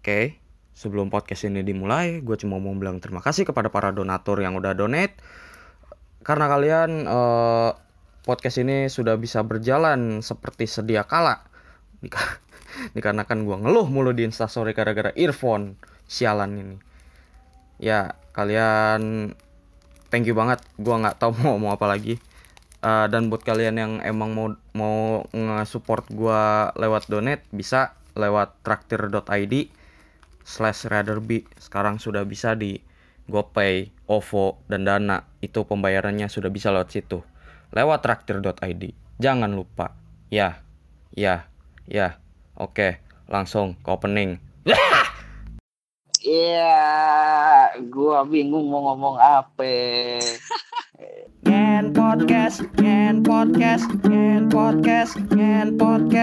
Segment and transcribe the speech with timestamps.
[0.00, 0.40] Oke,
[0.72, 4.72] sebelum podcast ini dimulai, gue cuma mau bilang terima kasih kepada para donatur yang udah
[4.72, 5.12] donate.
[6.24, 7.70] Karena kalian eh,
[8.24, 11.44] podcast ini sudah bisa berjalan seperti sedia kala.
[12.00, 12.40] Dika-
[12.96, 15.76] Dikarenakan gue ngeluh mulu di instastory gara-gara earphone
[16.08, 16.76] sialan ini.
[17.76, 19.36] Ya, kalian
[20.08, 20.64] thank you banget.
[20.80, 22.16] Gua nggak tahu mau ngomong apa lagi.
[22.80, 29.76] Eh, dan buat kalian yang emang mau mau nge-support gua lewat donate bisa lewat traktir.id
[30.44, 32.80] slash radarby sekarang sudah bisa di
[33.30, 35.22] GoPay, OVO, dan Dana.
[35.38, 37.22] Itu pembayarannya sudah bisa lewat situ.
[37.70, 38.82] Lewat traktir.id
[39.22, 39.94] jangan lupa.
[40.32, 40.64] Ya
[41.14, 41.46] ya
[41.86, 42.18] ya.
[42.58, 43.00] Oke
[43.30, 44.42] langsung ke opening.
[46.20, 50.20] Iya, gua bingung mau ngomong apa.
[51.48, 56.20] Ngen podcast, ngen podcast, ngen podcast, ngen podcast.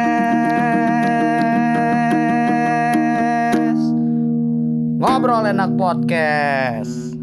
[4.97, 7.13] Ngobrol enak podcast.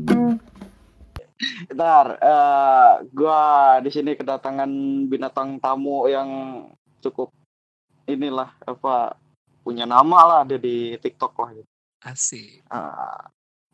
[1.67, 3.41] Bentar, eh gua
[3.83, 4.71] di sini kedatangan
[5.11, 6.29] binatang tamu yang
[7.03, 7.35] cukup
[8.07, 9.19] inilah apa
[9.61, 11.51] punya nama lah ada di TikTok lah.
[11.53, 11.71] gitu.
[12.05, 12.63] Asik.
[12.71, 13.27] Ah,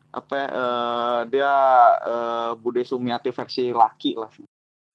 [0.09, 1.53] apa ya, eh, dia
[2.01, 4.31] eh, Bude Sumiati versi laki lah.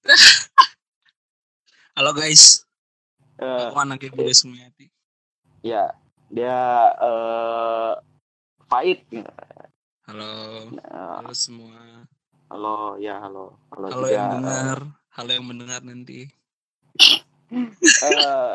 [1.97, 2.67] Halo guys,
[3.37, 4.89] Eh, aku anaknya Bude Sumiati.
[5.63, 5.93] ya,
[6.27, 6.57] dia
[6.97, 7.93] eh
[8.67, 9.07] Faid.
[10.07, 10.31] Halo,
[10.75, 12.07] Eh, halo semua.
[12.47, 14.79] halo, ya halo, halo, Halo juga, yang eh, dengar,
[15.13, 16.27] halo yang mendengar nanti.
[18.03, 18.55] Eh,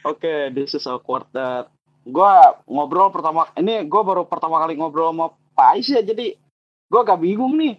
[0.00, 1.68] Oke, this is awkward that
[2.08, 6.40] gua ngobrol pertama ini gua baru pertama kali ngobrol sama Pak Ais ya jadi
[6.88, 7.76] gua agak bingung nih.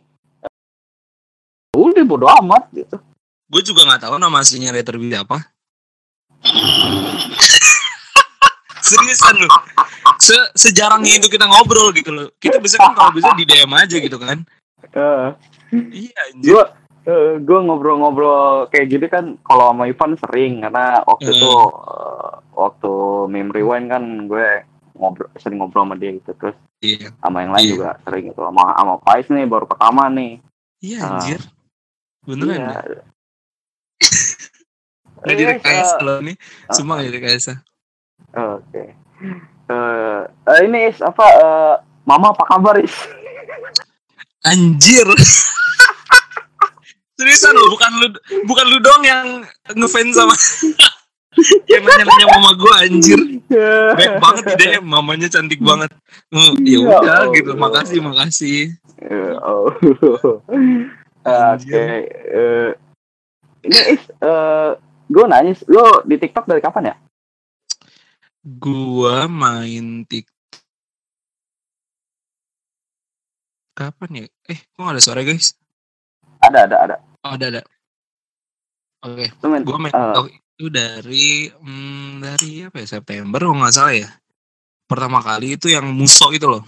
[1.74, 3.02] Udah bodo amat gitu.
[3.50, 5.50] Gue juga nggak tahu nama aslinya Retro Billy apa.
[8.86, 9.50] Seriusan lu.
[10.22, 12.30] Se sejarang itu kita ngobrol gitu loh.
[12.38, 14.46] Kita bisa kan kalau bisa di DM aja gitu kan.
[14.86, 15.28] Eh,
[15.72, 16.52] Iya anjir.
[16.52, 16.64] gua
[17.02, 21.38] eh, gua ngobrol-ngobrol kayak gitu kan kalau sama Ivan sering karena waktu Hmm.
[21.40, 21.54] itu
[21.90, 22.92] eh, waktu
[23.26, 24.62] meme rewind kan gue
[24.94, 27.10] ngobrol sering ngobrol sama dia gitu terus Iya.
[27.18, 27.72] sama yang lain Iya.
[27.72, 30.34] juga sering gitu sama sama Pak Ais nih baru pertama nih.
[30.78, 31.08] Iya Ah.
[31.18, 31.42] anjir.
[32.22, 32.70] Beneran Iya.
[32.70, 33.04] ya?
[35.22, 36.36] Nggak di Yes, rekayasa eh, loh nih.
[36.70, 37.54] Semua nggak di rekayasa.
[38.34, 38.84] Oke.
[39.72, 42.92] Eh, eh, ini Is, apa eh, Mama apa kabar Is?
[44.44, 45.06] Anjir.
[47.16, 48.08] Seriusan lu bukan lu
[48.50, 49.46] bukan lu dong yang
[49.78, 50.34] ngefans sama
[51.72, 53.16] yang nanya-nanya mama gua anjir.
[53.96, 55.94] Baik banget di DM mamanya cantik banget.
[56.34, 57.32] Hmm, ya udah Allah.
[57.38, 57.52] gitu.
[57.56, 58.60] Makasih, makasih.
[59.40, 59.72] Oh.
[59.72, 60.42] Oke.
[61.24, 61.78] Anjir.
[62.10, 62.70] eh,
[63.64, 64.70] ini Is, eh,
[65.08, 66.96] gue nanya, lo di TikTok dari kapan ya?
[68.42, 70.26] Gua main tik
[73.72, 74.26] Kapan ya?
[74.52, 75.58] Eh, kok gak ada suara guys?
[76.44, 76.96] Ada, ada, ada.
[77.22, 77.62] Oh, ada ada.
[79.02, 83.96] Oke, main, gua main TikTok itu dari hmm, dari apa ya September kalau nggak salah
[83.98, 84.10] ya.
[84.86, 86.62] Pertama kali itu yang muso itu loh.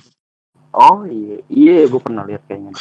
[0.73, 2.73] oh iya, iya gue pernah lihat kayaknya.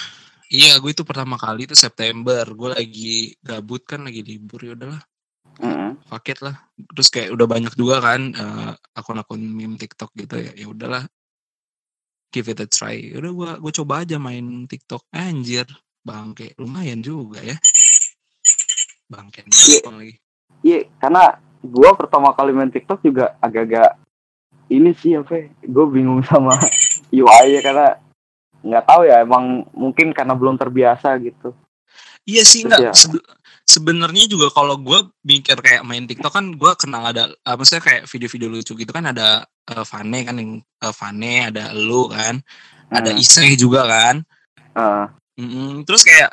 [0.49, 2.45] Iya, gue itu pertama kali itu September.
[2.53, 5.01] Gue lagi gabut kan, lagi libur ya udahlah,
[5.63, 5.95] Mm-mm.
[6.11, 6.59] paket lah.
[6.75, 10.53] Terus kayak udah banyak juga kan eh, akun-akun meme TikTok gitu ya.
[10.53, 11.05] Ya udahlah,
[12.35, 12.99] give it a try.
[12.99, 15.07] Ya Udah gue gue coba aja main TikTok.
[15.15, 15.71] Anjir,
[16.03, 17.57] bangke lumayan juga ya.
[19.07, 19.81] Bangke Iya.
[19.87, 20.15] lagi.
[20.63, 23.99] Iya, karena gue pertama kali main TikTok juga agak-agak
[24.67, 25.47] ini sih apa?
[25.63, 26.59] Gue bingung sama
[27.13, 27.89] UI ya karena
[28.63, 31.51] nggak tahu ya emang mungkin karena belum terbiasa gitu.
[32.23, 32.95] Iya sih enggak.
[32.95, 32.95] ya-
[33.63, 38.05] Sebenarnya juga kalau gue mikir kayak main TikTok kan gue kenal ada apa sih kayak
[38.05, 42.43] video-video lucu gitu kan ada eh, Vane kan yang eh, Vane ada lu kan
[42.89, 43.19] ada Hmm.
[43.19, 44.17] Iseh juga kan
[44.73, 45.05] Eh,
[45.39, 45.85] Mm-mm.
[45.85, 46.33] terus kayak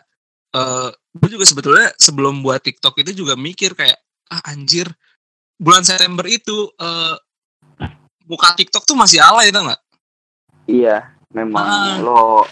[0.50, 4.89] eh gue juga sebetulnya sebelum buat TikTok itu juga mikir kayak ah anjir
[5.56, 7.16] bulan September itu eh
[8.23, 9.81] buka TikTok tuh masih alay tau nggak?
[10.65, 11.98] iya, memang Ah.
[11.98, 12.45] lo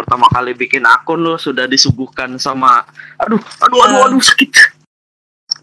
[0.00, 2.82] pertama kali bikin akun lo sudah disuguhkan sama
[3.16, 4.50] aduh aduh aduh aduh sakit.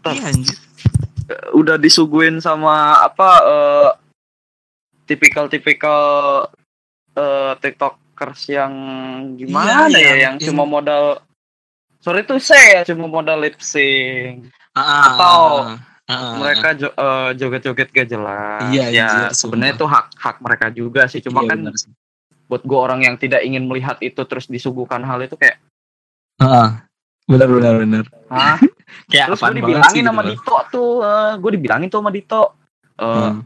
[0.06, 0.56] Iya anjir.
[1.28, 3.90] Eh, Udah disuguhin sama apa eh,
[5.06, 6.00] tipikal-tipikal
[7.12, 8.74] eh, TikTokers yang
[9.36, 11.20] gimana Iya, ya yang- yang, yang- cuma modal
[11.98, 17.90] sorry tuh saya cuma modal lip sync Ah, Atau ah, ah, mereka jo- eh, joget-joget
[17.90, 21.76] gak jelas Iya, ya sebenarnya itu hak hak mereka juga sih cuma Iya, kan benar
[21.76, 21.92] sih.
[22.48, 25.60] Buat gue orang yang tidak ingin melihat itu terus disuguhkan hal itu kayak
[26.38, 26.86] Ah,
[27.24, 28.04] benar benar benar.
[28.28, 28.58] Hah?
[29.10, 30.32] Kayak terus gue dibilangin sama gitu.
[30.34, 30.92] Dito tuh
[31.38, 32.42] gue dibilangin tuh sama Dito
[32.96, 33.42] eh, Hmm.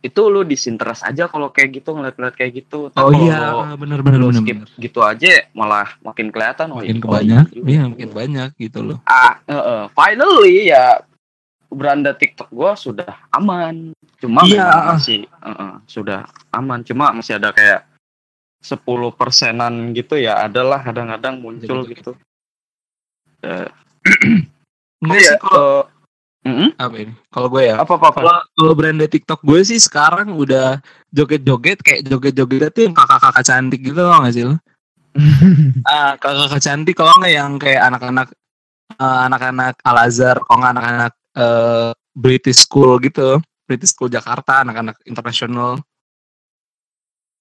[0.00, 4.16] itu lu disinteres aja kalau kayak gitu ngeliat-ngeliat kayak gitu Tapi Oh iya, benar benar
[4.16, 4.40] lu benar.
[4.40, 8.78] skip gitu aja malah makin kelihatan oh, Makin iya, kebanyak, oh, iya makin banyak gitu
[8.82, 8.98] loh.
[9.04, 11.04] ah eh, eh, finally ya
[11.70, 14.86] beranda TikTok gua sudah aman cuma Iya, memang ah.
[14.98, 16.20] masih eh, sudah
[16.50, 17.86] aman cuma masih ada kayak
[18.60, 18.84] 10
[19.16, 22.12] persenan gitu ya adalah kadang-kadang muncul Jadi gitu
[23.40, 23.68] Eh,
[25.00, 25.88] Enggak iya, sih kalau
[26.44, 27.12] eh, mm-mm, apa ini?
[27.32, 27.74] Kalau gue ya.
[27.80, 30.76] apa apa apa Kalau kalau brand TikTok gue sih sekarang udah
[31.08, 34.60] joget-joget kayak joget-joget itu yang kakak-kakak cantik gitu loh nggak sih lo?
[35.88, 38.28] Ah, kakak-kakak cantik kalau nggak yang kayak anak-anak
[39.00, 44.98] eh, anak-anak Al Azhar, kalau nggak anak-anak eh, British School gitu, British School Jakarta, anak-anak
[45.04, 45.78] internasional.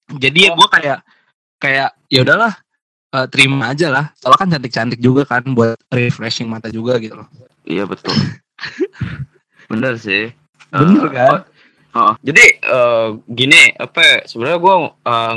[0.10, 1.00] Jadi ya gue kayak
[1.58, 2.54] kayak ya udahlah
[3.14, 4.06] eh, terima aja lah.
[4.18, 7.30] Soalnya kan cantik-cantik juga kan buat refreshing mata juga gitu loh.
[7.64, 8.10] iya betul
[9.70, 10.34] bener sih
[10.74, 11.38] Bener Eh, kan?
[11.90, 14.76] Oh, jadi eh, gini apa ya, sebenarnya gue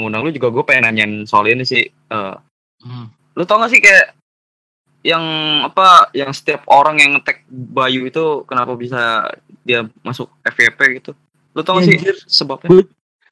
[0.00, 2.36] ngundang lu juga gue pengen nanyain soal ini sih Eh,
[2.82, 3.06] Hmm.
[3.38, 4.10] lu tau gak sih kayak
[5.02, 5.22] yang
[5.62, 9.26] apa yang setiap orang yang ngetek Bayu itu kenapa bisa
[9.60, 11.12] dia masuk FVP gitu
[11.52, 12.16] lu tau Iya, sih anjir.
[12.24, 12.70] sebabnya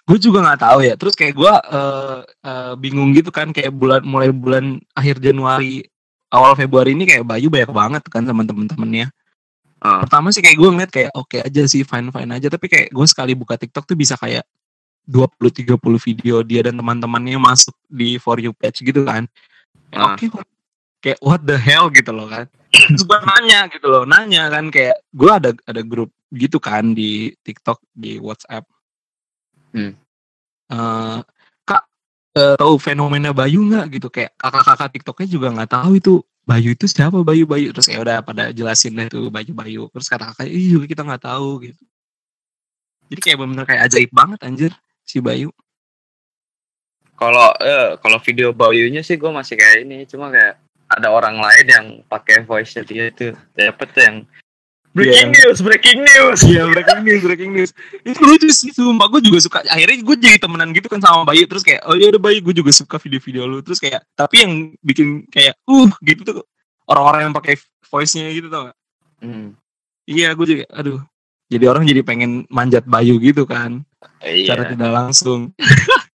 [0.01, 4.03] gue juga nggak tahu ya terus kayak gue eh, eh, bingung gitu kan kayak bulan
[4.03, 5.87] mulai bulan akhir Januari
[6.29, 9.09] awal Februari ini kayak Bayu banyak banget kan sama temen-temennya
[9.81, 10.05] Ah.
[10.05, 13.07] pertama sih kayak gue ngeliat kayak oke aja sih fine fine aja tapi kayak gue
[13.09, 14.45] sekali buka TikTok tuh bisa kayak
[15.09, 19.25] 20-30 video dia dan teman-temannya masuk di for you page gitu kan
[19.91, 20.13] Ah.
[20.13, 20.45] oke what-
[21.01, 21.89] kayak what the hell?
[21.93, 22.47] gitu loh kan.
[22.71, 27.35] Terus gue nanya gitu loh nanya kan kayak gue ada ada grup gitu kan di
[27.43, 28.63] TikTok di WhatsApp.
[29.75, 29.99] Hmm.
[30.71, 31.19] Eh,
[31.67, 31.83] kak
[32.39, 33.87] eh, tahu fenomena Bayu nggak?
[33.99, 36.15] Gitu kayak kakak-kakak TikToknya juga nggak tahu itu
[36.47, 37.19] Bayu itu siapa?
[37.27, 37.75] Bayu Bayu.
[37.75, 39.91] Terus ya udah pada jelasin deh tuh Bayu Bayu.
[39.91, 41.83] Terus kata kakak iya juga kita nggak tahu gitu.
[43.11, 44.73] Jadi kayak bener kayak ajaib banget anjir
[45.03, 45.51] si Bayu.
[47.19, 50.57] Kalau eh, kalau video Bayunya sih gue masih kayak ini cuma kayak
[50.91, 53.31] ada orang lain yang pakai voice dia itu.
[53.55, 54.17] Siapa tuh yang
[54.91, 56.41] breaking news breaking news.
[56.43, 57.71] Iya breaking news breaking news.
[58.03, 59.07] Itu lucu sih sumpah.
[59.07, 59.63] Gue juga suka.
[59.71, 62.55] Akhirnya gue jadi temenan gitu kan sama Bayu terus kayak oh iya udah Bayu gue
[62.59, 63.63] juga suka video-video lu.
[63.63, 64.53] Terus kayak tapi yang
[64.83, 66.43] bikin kayak uh gitu tuh
[66.91, 67.55] orang-orang yang pakai
[67.87, 68.79] voice-nya gitu tau gak
[69.21, 69.53] Hmm,
[70.09, 70.97] iya gue juga aduh.
[71.53, 73.85] Jadi orang jadi pengen manjat Bayu gitu kan.
[74.25, 74.75] Iya.
[74.75, 75.53] Tidak langsung.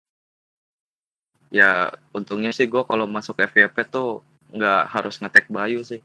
[1.54, 6.00] Ya untungnya sih gue kalau masuk FVP tuh nggak harus ngetek Bayu sih.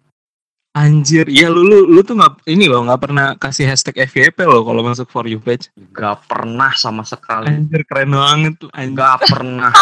[0.70, 4.62] Anjir iya lu lu lu tuh nggak ini loh nggak pernah kasih hashtag FYP loh
[4.62, 7.50] kalau masuk for you page nggak pernah sama sekali.
[7.50, 8.94] Anjir keren banget tuh anjir.
[8.94, 9.74] Nggak pernah.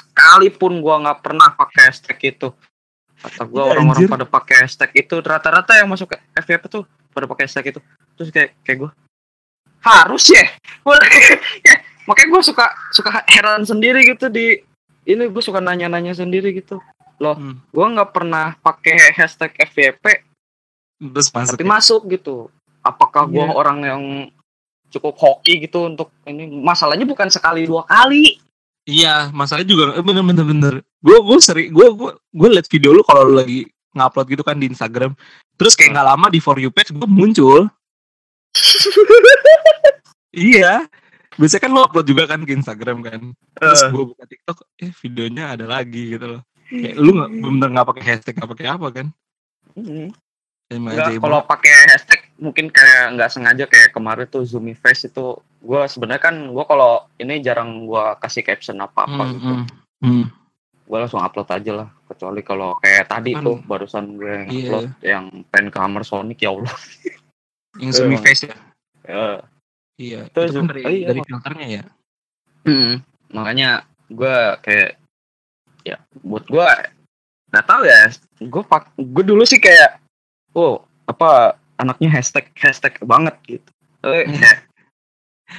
[0.00, 2.48] Sekalipun gua nggak pernah pakai hashtag itu.
[3.20, 5.14] Kata gua Iya, orang-orang pada pakai hashtag itu.
[5.20, 7.80] Rata-rata yang masuk ke FVP tuh pada pakai hashtag itu.
[8.16, 8.90] Terus kayak kayak gua
[9.84, 10.48] harus ya?
[11.68, 11.76] Ya,
[12.08, 14.64] makanya gua suka suka heran sendiri gitu di
[15.04, 16.80] ini gua suka nanya-nanya sendiri gitu
[17.38, 17.56] Hmm.
[17.70, 20.04] gua nggak pernah pakai hashtag FVP
[20.98, 22.36] terus masuk tapi masuk gitu
[22.82, 23.54] apakah gua Iya.
[23.54, 24.02] orang yang
[24.92, 28.42] cukup hoki gitu untuk ini masalahnya bukan sekali dua kali
[28.82, 30.74] Iya, masalahnya juga eh, bener bener bener.
[30.98, 33.62] Gue gue sering gue gue gue liat video lu kalau lu lagi
[33.94, 35.14] ngupload gitu kan di Instagram.
[35.54, 37.70] Terus kayak nggak lama di for you page gue muncul.
[40.34, 40.82] iya.
[41.38, 43.20] Biasanya kan lu upload juga kan ke Instagram kan.
[43.54, 46.42] Terus gue buka TikTok, eh videonya ada lagi gitu loh.
[46.72, 49.06] Kayak lu nggak bener nggak pakai hashtag nggak pakai apa kan?
[49.76, 50.08] Mm.
[50.72, 55.80] Ajaib kalau pakai hashtag mungkin kayak nggak sengaja kayak kemarin tuh Zoomy Face itu gue
[55.84, 59.64] sebenarnya kan gue kalau ini jarang gue kasih caption apa apa Hmm, gitu hmm,
[60.00, 60.24] hmm.
[60.88, 64.64] gue langsung upload aja lah kecuali kalau kayak tadi Kan- tuh barusan gue yang Iya.
[64.64, 66.72] upload yang pen kamar Sonic ya Allah
[67.80, 68.24] Yang semi Emang.
[68.24, 68.56] face ya.
[69.02, 69.28] Ya.
[69.96, 70.20] Iya.
[70.28, 71.06] Itu Itu kan dari, oh iya.
[71.08, 71.84] dari filternya ya.
[72.62, 72.92] Mm.
[73.28, 73.70] makanya
[74.08, 74.90] gue kayak
[75.84, 76.68] ya buat gue
[77.48, 78.00] nggak tahu ya
[78.40, 80.00] gue pak gue dulu sih kayak
[80.52, 83.70] oh apa anaknya hashtag hashtag banget gitu
[84.02, 84.42] Eh, Hmm.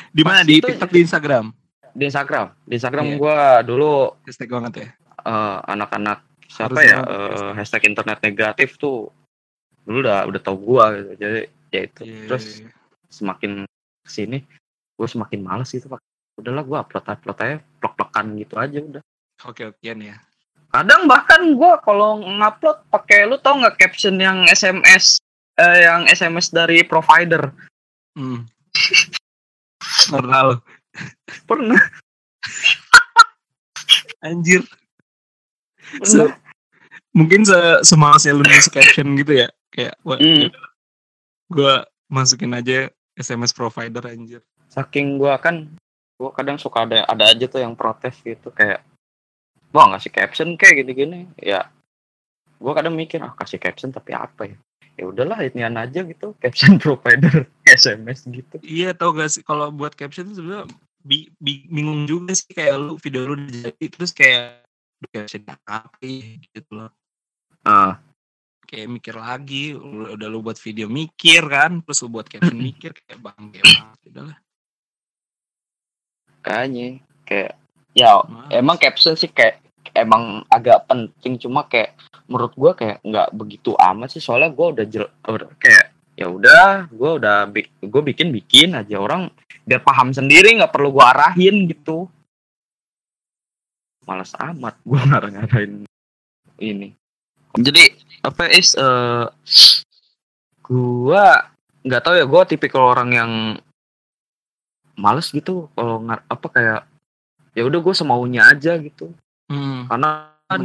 [0.10, 1.54] Di mana di TikTok di Instagram?
[1.94, 3.16] di Instagram di Instagram Iya.
[3.16, 3.92] gue dulu
[4.26, 4.88] Hashtag banget ya.
[5.24, 7.54] eh, anak-anak siapa Harus ya eh, hashtag.
[7.56, 9.14] hashtag internet negatif tuh
[9.84, 12.70] dulu udah udah tau gue gitu jadi ya itu Iya, terus iya,
[13.08, 13.52] semakin
[14.02, 14.38] ke sini
[14.94, 16.02] gue semakin males gitu pak
[16.36, 19.04] udahlah gue upload upload aja plok plokan gitu aja udah
[19.44, 20.16] Oke okean ya.
[20.70, 25.22] kadang bahkan gue kalau ngupload pakai lu tau nggak caption yang SMS
[25.54, 27.54] eh, yang SMS dari provider
[28.14, 28.46] Hmm.
[30.10, 30.56] Pernah lo.
[31.44, 31.82] pernah
[34.20, 34.64] Anjir.
[36.00, 36.38] pernah Se-
[37.12, 39.48] mungkin se semalasnya lu nulis caption gitu ya.
[39.70, 40.50] Kayak wah, Hmm.
[41.50, 41.74] gue
[42.08, 44.42] masukin aja SMS provider anjir.
[44.66, 45.70] saking gua kan
[46.16, 48.82] gua kadang suka ada ada aja tuh yang protes gitu kayak
[49.74, 51.66] gua ngasih caption kayak gini-gini ya
[52.62, 54.58] gua kadang mikir ah kasih caption tapi apa ya
[54.94, 59.98] ya udahlah inian aja gitu caption provider SMS gitu Iya tau gak sih kalau buat
[59.98, 60.70] caption tuh sebenarnya
[61.02, 64.62] bi- bi- bingung juga sih kayak lu video lu jadi terus kayak
[65.02, 65.98] "Duh, caption apa
[66.40, 66.94] gitu loh.
[67.66, 67.98] ah
[68.64, 73.20] Kayak mikir lagi, udah, lu buat video mikir kan, terus lu buat caption mikir kayak
[73.20, 73.66] bang kayak
[74.10, 74.38] udahlah.
[76.44, 77.54] kayaknya kayak
[77.96, 78.52] ya Males.
[78.52, 82.00] emang caption sih kayak emang agak penting cuma kayak
[82.32, 84.24] menurut gua kayak nggak begitu amat sih.
[84.24, 88.96] Soalnya gua udah jel- udah kayak ya udah gua udah bi- gua bikin bikin aja.
[89.02, 89.28] Orang
[89.68, 92.08] biar paham sendiri nggak perlu gua arahin gitu.
[94.08, 95.84] Malas amat gua ngarang-ngarahin
[96.64, 96.96] ini.
[97.54, 97.84] Jadi
[98.24, 99.28] apa is eh
[100.64, 101.52] gua
[101.84, 103.32] nggak tahu ya gua tipikal orang yang
[104.94, 106.82] males gitu kalau ngar- apa kayak
[107.58, 109.10] ya udah gue semaunya aja gitu
[109.52, 110.62] Hmm, karena kan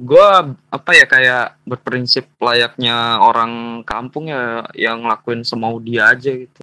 [0.00, 0.26] gue
[0.72, 6.60] apa ya kayak berprinsip layaknya orang kampung ya yang ngelakuin semau dia aja gitu.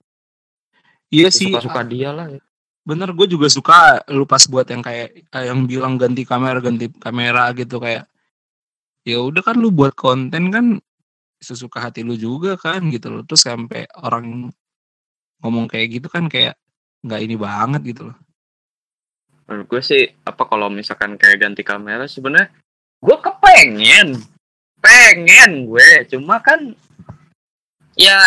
[1.14, 2.42] Iya sih, suka suka dia lah ya.
[2.88, 6.88] bener gue juga suka lu pas buat yang kayak eh, yang bilang ganti kamera ganti
[6.88, 8.08] kamera gitu kayak
[9.04, 10.66] ya udah kan lu buat konten kan
[11.38, 13.22] sesuka hati lu juga kan gitu loh.
[13.28, 14.50] Terus sampai orang
[15.44, 16.58] ngomong kayak gitu kan kayak
[17.06, 18.18] nggak ini banget gitu loh
[19.48, 22.52] menurut gue sih apa kalau misalkan kayak ganti kamera sebenarnya
[23.02, 24.20] gue kepengen.
[24.78, 26.76] Pengen gue cuma kan
[27.98, 28.22] ya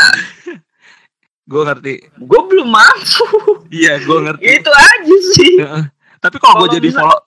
[1.46, 1.94] gue ngerti.
[2.18, 3.24] gue belum mampu.
[3.70, 4.42] Iya gue ngerti.
[4.42, 5.54] Itu aja sih.
[6.18, 7.20] Tapi kalau gue jadi follow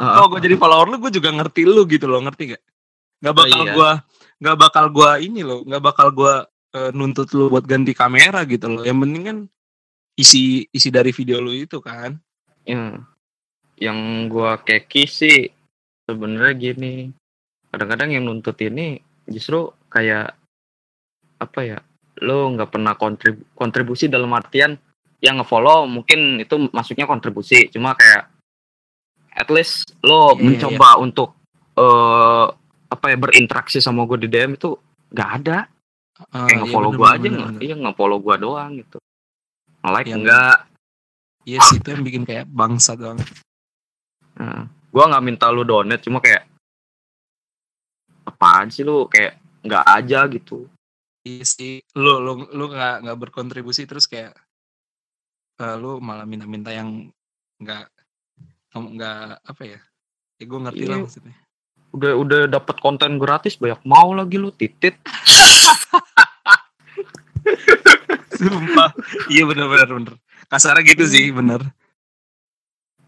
[0.00, 2.62] kalau gue jadi follower lu gue juga ngerti lu gitu loh ngerti gak
[3.20, 3.72] nggak bakal iya.
[3.76, 3.90] gua
[4.40, 8.66] nggak bakal gua ini loh nggak bakal gua eh, nuntut lu buat ganti kamera gitu
[8.72, 8.82] loh.
[8.82, 9.38] Yang penting kan
[10.16, 12.16] isi isi dari video lu itu kan.
[12.64, 12.96] Ya,
[13.80, 15.48] yang gua keki sih
[16.04, 17.08] sebenarnya gini.
[17.70, 20.36] Kadang-kadang yang nuntut ini justru kayak
[21.38, 21.78] apa ya?
[22.20, 24.76] Lo nggak pernah kontrib- kontribusi dalam artian
[25.20, 28.28] yang ngefollow mungkin itu masuknya kontribusi, cuma kayak
[29.32, 31.36] at least lo Iya, mencoba untuk
[31.76, 32.46] eh
[32.90, 34.74] apa ya berinteraksi sama gue di DM itu
[35.14, 35.64] nggak ada.
[36.28, 37.62] Ah, Kayak iya ngefollow gua bener, aja bener, nggak, bener.
[37.64, 38.98] iya ngefollow gua doang gitu.
[39.80, 40.56] Nge-like Yang- enggak.
[41.48, 43.24] iya sih itu yang bikin kayak bangsat banget
[44.40, 46.48] Nah, gua nggak minta lu donate cuma kayak
[48.24, 49.04] apaan sih lu?
[49.06, 50.64] Kayak nggak aja gitu.
[51.20, 51.84] iya sih.
[51.92, 54.32] Lu lu lu nggak nggak berkontribusi terus kayak
[55.60, 57.12] eh, lu malah minta-minta yang
[57.60, 57.84] nggak
[58.72, 59.80] nggak- apa ya?
[60.40, 61.04] Ya gue ngerti lah Iya.
[61.04, 61.36] maksudnya.
[61.92, 64.96] Udah udah dapat konten gratis banyak mau lagi lu titit.
[68.40, 68.90] sumpah.
[69.28, 70.14] Iya bener bener bener.
[70.48, 71.60] Kasarnya gitu sih bener.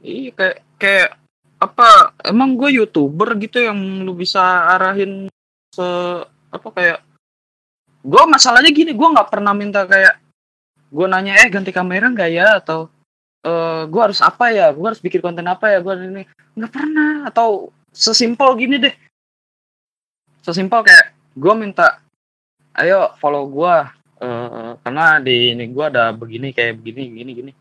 [0.02, 1.08] Iya kayak kayak
[1.62, 4.42] apa emang gue youtuber gitu yang lu bisa
[4.74, 5.30] arahin
[5.70, 5.86] se
[6.50, 6.98] apa kayak
[8.02, 10.18] gue masalahnya gini gue nggak pernah minta kayak
[10.92, 12.46] gue nanya eh ganti kamera nggak ya?
[12.60, 12.92] Atau
[13.42, 14.68] eh gue harus apa ya?
[14.76, 15.78] Gue harus bikin konten apa ya?
[15.80, 16.22] Gue ini.
[16.52, 17.30] Nggak pernah.
[17.32, 18.94] Atau sesimpel gini deh.
[20.44, 22.02] Sesimpel kayak gue minta
[22.76, 23.76] ayo follow gue
[24.22, 27.52] eh karena di ini gue ada begini kayak begini gini gini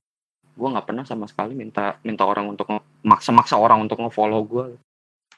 [0.61, 2.69] gue nggak pernah sama sekali minta minta orang untuk
[3.01, 4.65] maksa-maksa orang untuk nge-follow gue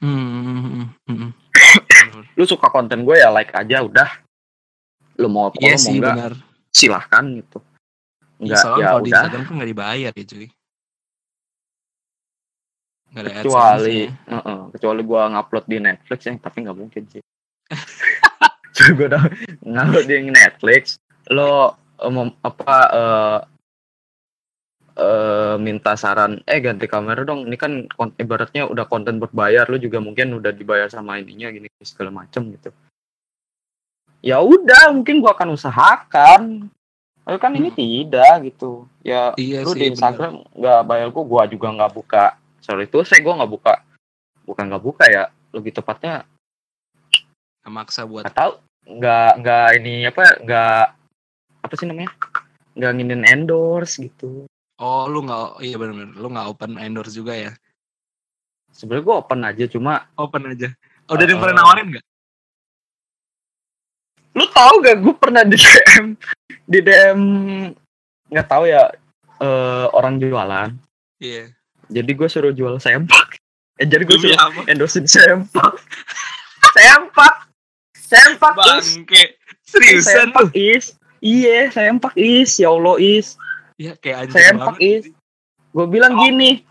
[0.04, 1.32] hmm, hmm, hmm,
[2.38, 4.10] lu suka konten gue ya like aja udah.
[5.22, 6.34] Lu mau follow iya mau enggak benar.
[6.74, 7.60] silahkan gitu.
[7.62, 9.22] Ya, enggak soalnya ya kalau di udah.
[9.22, 10.48] Instagram kan nggak dibayar ya cuy.
[13.14, 14.34] Nggak ada kecuali AdSense-nya.
[14.34, 17.22] Heeh, kecuali gue ngupload di Netflix ya tapi nggak mungkin sih.
[18.98, 19.24] Gue udah
[19.62, 20.98] ngupload di Netflix
[21.30, 21.78] lo
[22.10, 23.40] mem- apa eh
[24.94, 29.98] eh, minta saran eh ganti kamera dong ini kan ibaratnya udah konten berbayar lu juga
[29.98, 32.70] mungkin udah dibayar sama ininya gini segala macem gitu.
[34.24, 36.72] Ya udah mungkin gua akan usahakan.
[37.24, 37.80] Tapi kan ini Hmm.
[37.80, 38.88] tidak gitu.
[39.04, 39.92] Ya iya lu sih di.
[39.96, 42.26] Instagram nggak bayar gua gua juga nggak buka.
[42.64, 43.74] Sorry itu saya gua nggak buka.
[44.48, 46.28] Bukan nggak buka ya lebih tepatnya
[47.64, 50.84] maksa buat tahu nggak nggak ini apa nggak
[51.64, 52.12] apa sih namanya?
[52.76, 54.44] Nggak nginin endorse gitu
[54.82, 57.52] oh lu nggak iya benar-benar lu nggak open endorse juga ya?
[58.74, 60.74] Sebenarnya gua open aja cuma open aja.
[61.06, 62.06] Oh, udah ada yang pernah Eh, nawarin nggak?
[64.34, 66.18] lu tahu gak gue pernah di DM
[66.66, 67.20] di DM
[68.34, 68.90] nggak tahu ya
[69.38, 70.74] eh, orang jualan.
[71.22, 71.54] Iya.
[71.94, 73.38] Jadi gue suruh jual sempak.
[73.78, 74.66] Eh jadi gue suruh apa?
[74.66, 75.78] endorsein sempak.
[76.74, 77.46] Sempak.
[77.94, 78.98] Sempak is.
[78.98, 79.24] Bangke.
[79.70, 80.14] Seriusan lu?
[80.18, 80.86] sempak is.
[81.22, 82.58] Iya sempak is.
[82.58, 83.38] Ya allah is
[83.78, 84.82] Iya kayak anjing Sempak, banget.
[84.82, 85.06] Is.
[85.74, 86.62] gue bilang gini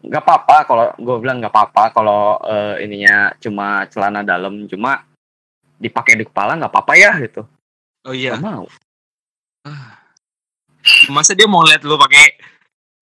[0.00, 5.04] nggak apa-apa kalau gue bilang nggak apa-apa kalau eh, ininya cuma celana dalam cuma
[5.76, 7.44] dipakai di kepala nggak apa-apa ya gitu
[8.06, 8.38] Oh iya.
[8.38, 8.64] Nggak mau
[11.10, 12.38] Masa dia mau lihat lu pakai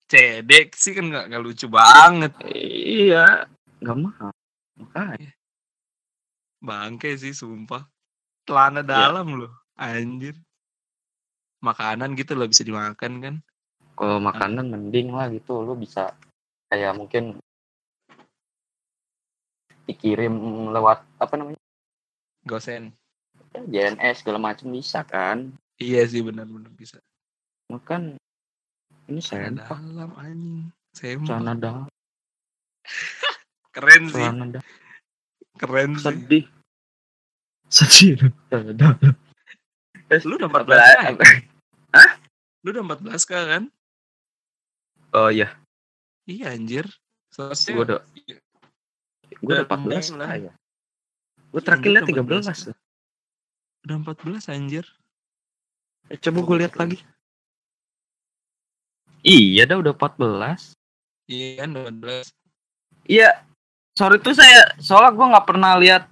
[0.09, 2.33] CD sih kan nggak lucu banget.
[2.49, 3.45] iya
[3.85, 4.33] nggak mau
[4.81, 5.37] makanya
[6.65, 7.85] Bangke sih sumpah.
[8.49, 9.53] Celana dalam loh.
[9.77, 10.33] Anjir.
[11.65, 13.35] Makanan gitu loh bisa dimakan kan.
[13.95, 16.11] kalau makanan mending lah gitu lu bisa
[16.67, 17.39] kayak mungkin
[19.85, 20.35] dikirim
[20.69, 21.61] lewat apa namanya
[22.43, 22.91] Gosen.
[23.55, 26.99] JNS segala macam bisa kan Iya sih benar-benar bisa.
[27.67, 28.19] makan
[29.07, 30.69] ini sempak dalam anjing.
[30.91, 31.27] Sempak.
[31.31, 31.87] celana dalam
[33.75, 34.21] Keren sih.
[34.21, 34.67] celana dalam
[35.55, 36.03] Keren sih.
[36.03, 36.45] sedih
[37.71, 38.15] sedih
[38.51, 38.99] celana dalam
[40.21, 41.15] Lu udah 14 Apa- kan?
[41.15, 41.54] apa-
[42.65, 43.63] Lu udah 14 kan?
[45.13, 45.53] oh iya
[46.25, 46.89] Iya anjir.
[47.29, 48.01] Seharusnya gue udah
[49.45, 50.29] gue udah Udah 14 lumayan lah.
[50.41, 50.53] ya
[51.55, 54.85] gue terakhir Iya, lihat udah 13 udah 14 anjir.
[56.09, 56.99] Eh, coba gue lihat lagi
[59.21, 60.77] iya dah udah 14
[61.25, 62.29] Iya kan 12.
[63.05, 63.29] Iya,
[63.97, 66.05] sorry tuh saya soalnya gue nggak pernah lihat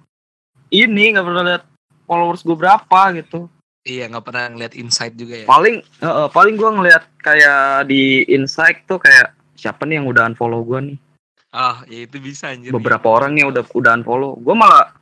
[0.73, 1.63] ini, nggak pernah lihat
[2.09, 3.45] followers gue berapa gitu.
[3.83, 5.47] Iya nggak pernah ngeliat insight juga ya.
[5.47, 10.23] Paling, eh, eh, paling gue ngeliat kayak di insight tuh kayak siapa nih yang udah
[10.31, 10.97] unfollow gue nih?
[11.51, 12.71] Ah ya itu bisa anjir.
[12.71, 14.39] Beberapa orang nih udah udah unfollow.
[14.39, 14.95] Gue malah,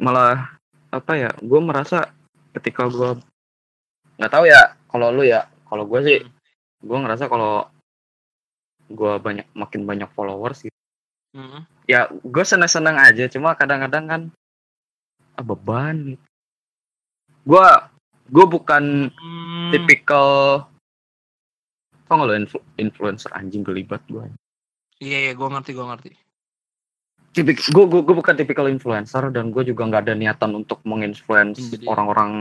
[0.00, 0.56] malah
[0.88, 1.30] apa ya?
[1.44, 2.08] Gue merasa
[2.56, 3.20] ketika gue
[4.16, 4.72] nggak tahu ya.
[4.88, 6.18] Kalau lu ya, kalau gue sih,
[6.80, 7.68] gue ngerasa kalau
[8.88, 10.78] gue banyak makin banyak followers gitu.
[11.36, 11.60] Mm-mm.
[11.84, 14.22] ya gue seneng-seneng aja cuma kadang-kadang kan
[15.36, 16.24] ah, beban gitu
[17.42, 17.66] gue
[18.28, 20.64] gue bukan Hmm, tipikal
[22.04, 24.24] tau gak lo influ- influencer anjing gelibat gue
[24.98, 26.10] Iya iya gue ngerti gue ngerti.
[27.30, 31.86] tipik gue gue bukan tipikal influencer dan gue juga nggak ada niatan untuk menginfluence Jadi-
[31.86, 32.32] orang-orang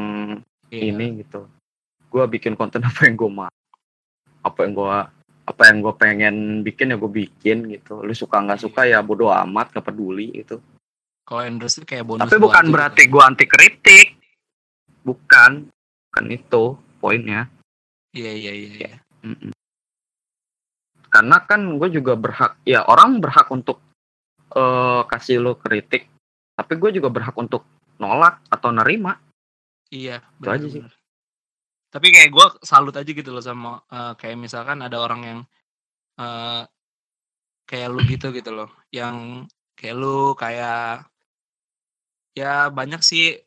[0.67, 0.81] Iya.
[0.89, 1.45] ini gitu
[2.07, 3.51] gue bikin konten apa yang gue mau
[4.39, 4.95] apa yang gue
[5.45, 9.27] apa yang gue pengen bikin ya gue bikin gitu lu suka nggak suka ya bodo
[9.29, 10.59] amat gak peduli gitu
[11.21, 12.23] Kalau endorse itu kayak bonus.
[12.23, 13.11] Tapi bukan berarti gitu.
[13.11, 14.07] gue anti kritik.
[15.07, 15.71] Bukan.
[16.11, 17.47] Bukan itu poinnya.
[18.11, 18.71] Iya iya iya.
[18.75, 18.93] iya.
[19.23, 19.55] Mm-mm.
[21.07, 23.79] Karena kan gue juga berhak, ya orang berhak untuk
[24.51, 26.11] eh, kasih lo kritik.
[26.59, 27.63] Tapi gue juga berhak untuk
[28.03, 29.15] nolak atau nerima.
[29.87, 30.19] Iya.
[30.43, 30.83] Itu aja sih.
[31.87, 35.39] Tapi kayak gue salut aja gitu loh sama eh, kayak misalkan ada orang yang
[36.17, 36.63] eh
[37.67, 39.45] kayak lu gitu gitu loh, yang
[39.77, 41.07] kayak lu kayak
[42.35, 43.46] ya banyak sih.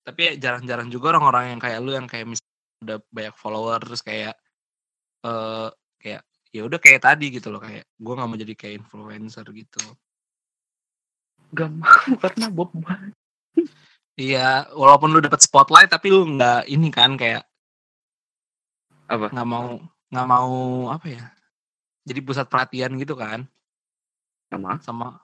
[0.00, 4.34] Tapi jarang-jarang juga orang-orang yang kayak lu yang kayak misalnya udah banyak follower terus kayak
[5.20, 5.68] eh
[6.00, 9.84] kayak ya udah kayak tadi gitu loh kayak gue nggak mau jadi kayak influencer gitu.
[11.52, 11.90] Gak mau
[12.22, 13.12] karena beban.
[14.20, 17.44] Iya, walaupun lu dapat spotlight tapi lu nggak ini kan kayak
[19.10, 19.32] Apa?
[19.32, 20.52] nggak mau nggak mau
[20.92, 21.24] apa ya?
[22.04, 23.44] Jadi pusat perhatian gitu kan
[24.50, 24.76] Gak mau.
[24.82, 25.20] sama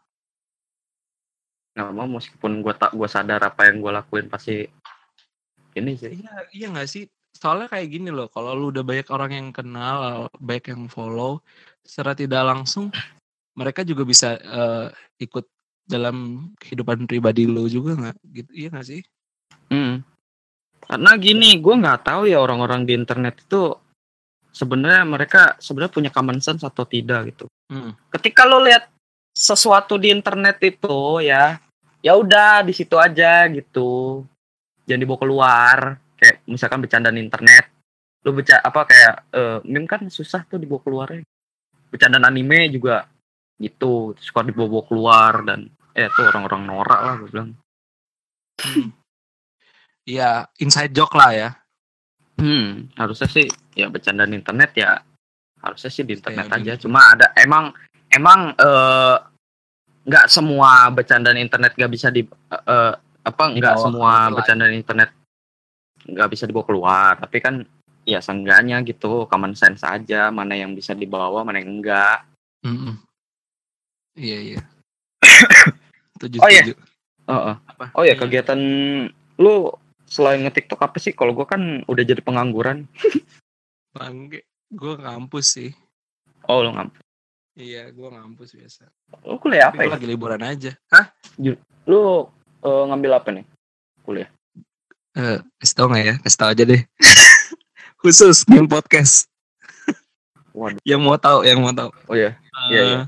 [1.77, 4.65] Gak mau meskipun gue tak gue sadar apa yang gue lakuin pasti
[5.77, 6.09] ini sih.
[6.17, 7.05] iya iya nggak sih?
[7.37, 11.45] Soalnya kayak gini loh, kalau lu udah banyak orang yang kenal, banyak yang follow,
[11.85, 12.89] secara tidak langsung
[13.53, 14.89] mereka juga bisa eh,
[15.21, 15.45] ikut
[15.87, 19.03] dalam kehidupan pribadi lu juga nggak gitu iya nggak sih?
[19.69, 20.03] Hmm.
[20.87, 23.75] Karena gini, gue nggak tahu ya orang-orang di internet itu
[24.55, 27.47] sebenarnya mereka sebenarnya punya common sense atau tidak gitu.
[27.69, 27.93] Hmm.
[28.09, 28.89] Ketika lo lihat
[29.37, 31.59] sesuatu di internet itu ya,
[32.07, 34.23] ya udah di situ aja gitu.
[34.87, 35.79] Jangan dibawa keluar.
[36.15, 37.67] Kayak misalkan bercandaan internet.
[38.23, 41.27] Lo baca apa kayak eh, meme kan susah tuh dibawa keluarnya.
[41.91, 43.11] Bercandaan anime juga
[43.59, 45.67] gitu, suka dibawa keluar dan
[45.97, 47.51] eh tuh orang-orang norak lah gue bilang.
[48.63, 48.89] Hmm.
[50.07, 51.51] Iya, inside joke lah ya.
[52.39, 55.01] Hmm, harusnya sih ya bercandaan internet ya
[55.65, 56.73] harusnya sih di internet Kayak aja.
[56.77, 56.87] gitu.
[56.87, 57.73] Cuma ada emang
[58.13, 59.17] emang eh,
[60.07, 62.93] nggak semua bercandaan internet nggak bisa di eh,
[63.27, 64.35] apa nggak Dibawa semua keluar.
[64.39, 65.11] bercandaan internet
[66.07, 67.13] nggak bisa dibawa keluar.
[67.19, 67.55] Tapi kan
[68.07, 72.23] ya seenggaknya gitu common sense aja mana yang bisa dibawa mana yang enggak.
[72.63, 72.95] Mm-mm.
[74.15, 74.61] Iya iya.
[76.23, 76.63] Tujuh Oh, iya.
[76.65, 76.79] tujuh.
[77.27, 77.55] Heeh.
[77.67, 77.85] Apa?
[77.93, 78.23] Oh ya Iya.
[78.23, 78.61] kegiatan
[79.37, 79.69] lu
[80.07, 81.13] selain nge-TikTok apa sih?
[81.13, 82.87] Kalau gua kan udah jadi pengangguran.
[83.91, 84.47] Bangke.
[84.67, 85.71] Gue ngampus sih.
[86.47, 86.95] Oh lu ngap.
[87.57, 88.85] Iya, gue ngampus biasa.
[89.25, 89.95] Lu kuliah Tapi apa gue ya?
[89.97, 90.73] lagi liburan aja.
[90.93, 91.09] Hah?
[91.89, 92.29] Lu
[92.61, 93.45] eh, ngambil apa nih?
[94.05, 94.29] Kuliah.
[95.17, 96.15] Eh, kasih tau nggak ya?
[96.21, 96.83] Kasih tau aja deh.
[98.05, 99.33] khusus game podcast.
[100.53, 100.81] Waduh.
[100.85, 101.89] Yang mau tahu, yang mau tahu.
[102.13, 102.37] Oh ya.
[102.69, 103.01] Iya, iya.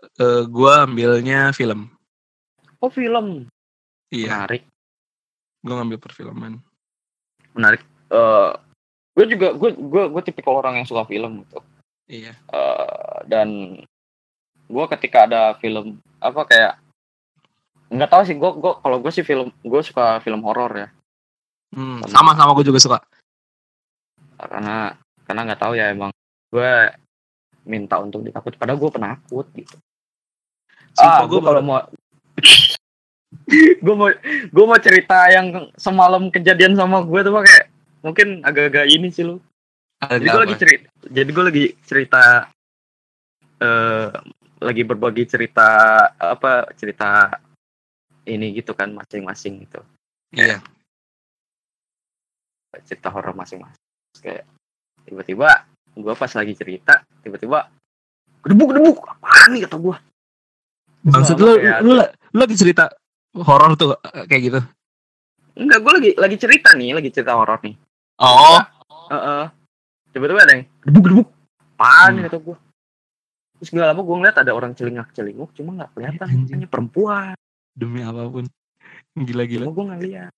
[0.00, 1.92] Eh, eh, gua ambilnya film.
[2.80, 3.46] Oh film.
[4.08, 4.64] Iya, Menarik.
[5.60, 6.56] gua ngambil perfilman.
[7.52, 7.84] Menarik.
[8.08, 8.50] Eh
[9.12, 11.60] gue juga gue gue gue tipikal orang yang suka film gitu.
[12.08, 12.32] Iya.
[12.48, 12.91] Eh,
[13.26, 13.78] dan
[14.72, 16.72] gue ketika ada film apa kayak
[17.92, 20.88] nggak tahu sih gue gue kalau gue sih film gue suka film horor ya.
[21.72, 22.36] Hmm, sama.
[22.36, 22.98] sama gue juga suka.
[24.42, 26.10] karena karena nggak tahu ya emang
[26.50, 26.72] gue
[27.62, 29.76] minta untuk ditakut padahal gue penakut gitu.
[30.98, 31.78] Sumpah ah gue kalau mau
[33.84, 34.10] gue mau
[34.50, 37.66] gue mau cerita yang semalam kejadian sama gue tuh Pak, kayak
[38.02, 39.38] mungkin agak-agak ini sih lu.
[40.02, 42.50] Jadi gue lagi cerita jadi gue lagi cerita
[43.62, 44.06] eh
[44.58, 45.68] lagi berbagi cerita
[46.12, 47.30] apa cerita
[48.24, 49.80] ini gitu kan masing-masing gitu
[50.32, 50.58] Iya.
[52.82, 53.82] cerita horor masing-masing
[54.18, 54.44] kayak
[55.04, 55.48] tiba-tiba
[55.92, 57.68] gue pas lagi cerita tiba-tiba
[58.40, 59.96] gedebuk gedebuk apaan nih kata gue
[61.02, 61.92] Maksud lu, lu,
[62.32, 62.86] lu lagi cerita
[63.34, 64.60] horor tuh eh, kayak gitu.
[65.52, 67.74] enggak gue lagi lagi cerita nih lagi cerita horor nih
[68.22, 68.60] Oh,
[69.10, 69.44] Heeh.
[70.14, 71.28] tiba-tiba ada yang gedebuk gedebuk
[71.76, 72.28] apaan nih Hmm.
[72.30, 72.56] kata gue
[73.62, 77.38] terus gak lama gue ngeliat ada orang celingak celinguk cuma nggak kelihatan hanya perempuan
[77.72, 78.44] demi apa pun.
[79.14, 79.70] Gila-gila.
[79.70, 80.32] gue nggak lihat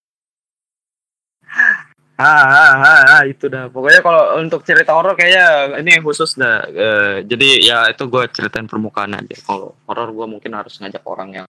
[2.20, 6.62] ah, ah, ah, ah, itu dah pokoknya kalau untuk cerita horor kayaknya ini khusus dah
[6.68, 11.42] Eh, jadi ya itu gue ceritain permukaan aja kalau horor gue mungkin harus ngajak orang
[11.42, 11.46] yang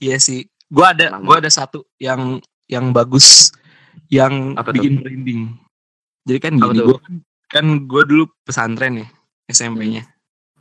[0.00, 0.48] Iya sih.
[0.72, 3.52] Gua ada gua ada satu yang yang bagus
[4.08, 5.40] yang Apa bikin merinding.
[6.24, 7.14] Jadi kan gini, gua kan,
[7.52, 9.08] kan gua dulu pesantren ya
[9.52, 10.08] SMP-nya.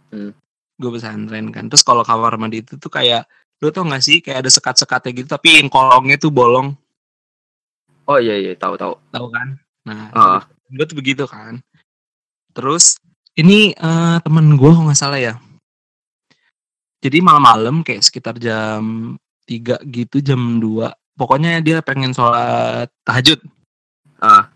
[0.10, 0.32] Hmm.
[0.80, 1.68] Gue pesantren kan.
[1.68, 3.28] Terus kalau kamar mandi itu tuh kayak
[3.60, 6.80] lu tau gak sih kayak ada sekat-sekatnya gitu tapi yang kolongnya tuh bolong,
[8.08, 9.60] oh iya iya tahu tahu tahu kan?
[9.84, 10.42] Nah, Ah.
[10.72, 11.60] gue tuh begitu kan.
[12.56, 12.96] Terus
[13.36, 15.36] ini eh, temen gue kalau nggak salah ya.
[17.04, 19.16] Jadi malam-malam kayak sekitar jam
[19.48, 23.44] 3 gitu jam 2 Pokoknya dia pengen sholat tahajud.
[24.24, 24.48] Ah.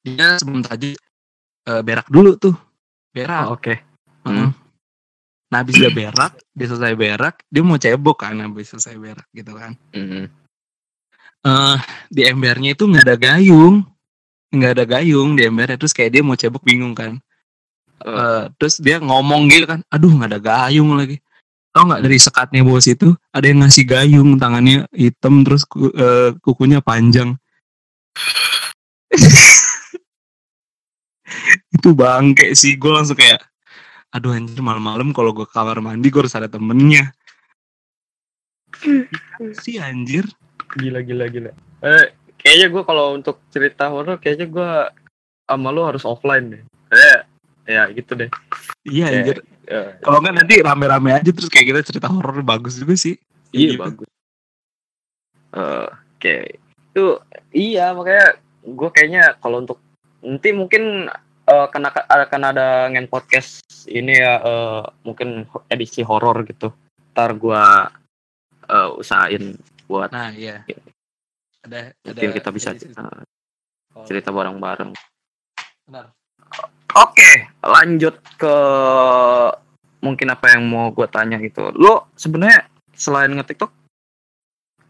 [0.00, 0.96] Dia sebelum tahajud
[1.68, 2.56] eh, berak dulu tuh.
[3.12, 3.44] Berak.
[3.44, 3.89] Oh, oke
[4.26, 4.50] Heeh.
[5.50, 9.52] Nah habis dia berak, dia selesai berak, dia mau cebok kan habis selesai berak gitu
[9.56, 9.74] kan.
[9.96, 10.26] Mhm.
[11.40, 11.78] eh
[12.12, 13.80] di embernya itu nggak ada gayung
[14.52, 17.16] nggak ada gayung di embernya terus kayak dia mau cebok bingung kan
[18.00, 18.08] Eh.
[18.08, 21.20] Eh, terus dia ngomong gitu kan aduh nggak ada gayung lagi
[21.70, 26.80] tau nggak dari sekatnya bos itu ada yang ngasih gayung tangannya hitam terus eh, kukunya
[26.80, 27.36] panjang
[31.76, 33.44] itu bangke sih gue langsung kayak
[34.10, 37.14] aduh anjir malam-malam kalau gue kamar mandi gue harus ada temennya.
[39.56, 40.26] Sih anjir.
[40.76, 41.50] Gila gila gila.
[41.82, 42.04] Eh
[42.38, 44.70] kayaknya gue kalau untuk cerita horor kayaknya gue
[45.46, 46.62] sama lu harus offline deh.
[46.90, 47.18] Eh
[47.70, 48.30] ya gitu deh.
[48.82, 49.36] Iya Kayak, anjir.
[49.70, 53.14] eh, Kalau nggak nanti rame-rame aja terus kayak kita cerita horor bagus juga sih.
[53.50, 53.82] iya Gitu.
[53.82, 54.08] bagus.
[55.54, 56.36] Eh, oke.
[56.90, 57.04] Itu
[57.50, 59.78] iya makanya gue kayaknya kalau untuk
[60.20, 61.06] nanti mungkin
[61.50, 66.70] eh, kena akan ada ngen podcast ini ya eh, mungkin edisi horor gitu
[67.10, 67.64] ntar gue
[68.70, 69.58] eh, usahain
[69.90, 70.62] buat Nah iya.
[71.66, 72.06] Ada ada.
[72.06, 73.26] mungkin kita bisa edisi eh,
[74.06, 74.94] cerita bareng-bareng
[75.90, 76.06] Benar.
[76.94, 78.56] Oke, lanjut ke
[80.02, 81.74] mungkin apa yang mau gue tanya gitu.
[81.74, 83.70] Lo sebenarnya selain nge-TikTok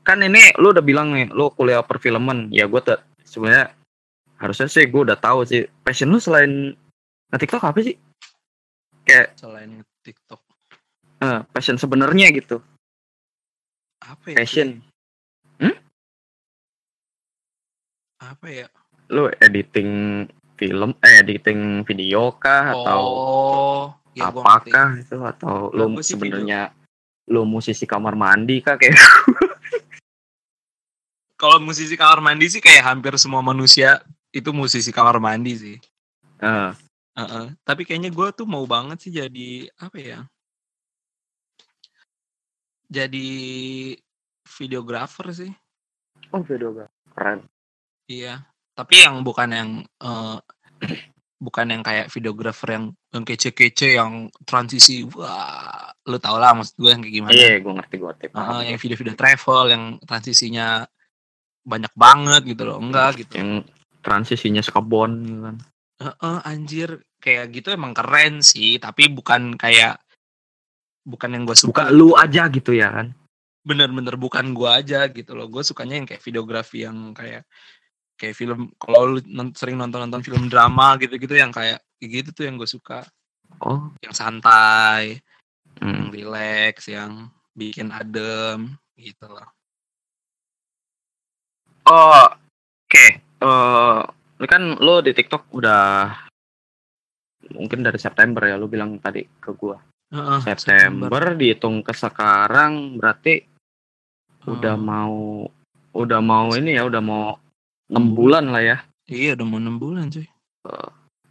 [0.05, 2.53] kan ini lo udah bilang nih, lo kuliah perfilman.
[2.53, 3.73] Ya gue tuh sebenarnya
[4.41, 6.73] harusnya sih gue udah tahu sih passion lo selain
[7.31, 7.95] nge-TikTok apa sih?
[9.05, 10.41] Kayak Selain TikTok
[11.21, 12.65] eh, passion sebenarnya gitu.
[14.01, 14.37] apa ya?
[14.41, 14.81] Passion.
[18.21, 18.67] Apa ya?
[19.11, 20.25] Lo editing
[20.61, 24.71] film, eh editing video kah atau Oh, ya gua ngerti.
[24.71, 25.55] apakah itu atau
[26.05, 26.69] sih sebenarnya
[27.33, 28.97] lo musisi kamar mandi kah kayak
[31.41, 35.77] Kalau musisi kamar mandi sih kayak hampir semua manusia itu musisi kamar mandi sih.
[36.41, 36.73] Eh,
[37.19, 37.47] Heeh.
[37.67, 40.21] Tapi kayaknya gue tuh mau banget sih jadi apa ya?
[42.91, 43.29] Jadi
[44.59, 45.53] videografer sih.
[46.35, 46.75] Oh video
[47.15, 47.47] keren.
[48.11, 48.43] Iya,
[48.75, 50.37] tapi yang bukan yang eh,
[51.39, 56.91] bukan yang kayak videografer yang yang kece-kece yang transisi wah lu tau lah maksud gue
[56.91, 58.25] yang kayak gimana Iya, gue ngerti gue ngerti.
[58.35, 60.67] Heeh, yang video-video travel yang transisinya
[61.63, 63.51] banyak banget gitu loh enggak gitu yang
[64.01, 65.57] transisinya sekebon gitu kan.
[66.01, 66.89] Heeh, anjir
[67.21, 70.01] kayak gitu emang keren sih tapi bukan kayak
[71.05, 73.09] bukan yang gue suka Bukan lu aja gitu ya kan.
[73.61, 77.45] bener-bener bukan gua aja gitu loh gue sukanya yang kayak videografi yang kayak
[78.17, 79.21] kayak film kalau lu
[79.53, 83.05] sering nonton-nonton film drama gitu-gitu yang kayak gitu tuh yang gue suka
[83.61, 83.93] Oh.
[84.01, 85.21] yang santai
[85.85, 86.13] yang Hmm.
[86.13, 89.45] relax yang bikin adem gitu loh
[91.85, 92.29] Oh,
[92.87, 92.97] oke.
[92.97, 95.83] Eh, ini kan lo di TikTok udah
[97.51, 99.77] mungkin dari September ya, lo bilang tadi ke gua.
[100.11, 103.47] Heeh, September, dihitung ke sekarang berarti
[104.45, 104.85] udah Hmm.
[104.85, 105.17] mau
[105.93, 107.37] udah mau ini ya, udah mau
[107.87, 108.79] enam bulan lah ya.
[109.07, 110.23] iya udah mau enam bulan cuy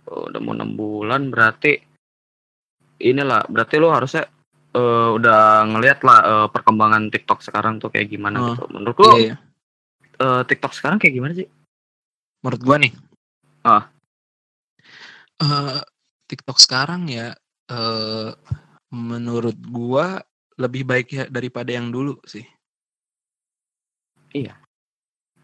[0.09, 1.79] Oh, udah mau enam bulan berarti
[2.99, 4.27] inilah berarti lo harusnya
[4.69, 8.63] eh, udah ngeliat lah eh, perkembangan TikTok sekarang tuh kayak gimana Oh, gitu.
[8.69, 9.35] Menurut lo Iya, iya.
[10.19, 11.47] eh, TikTok sekarang kayak gimana sih?
[12.43, 12.93] Menurut gua nih
[13.59, 13.91] Ah.
[15.39, 15.79] Eh,
[16.31, 17.35] TikTok sekarang ya
[17.69, 18.31] eh
[18.89, 20.23] menurut gua
[20.59, 22.43] lebih baik ya daripada yang dulu sih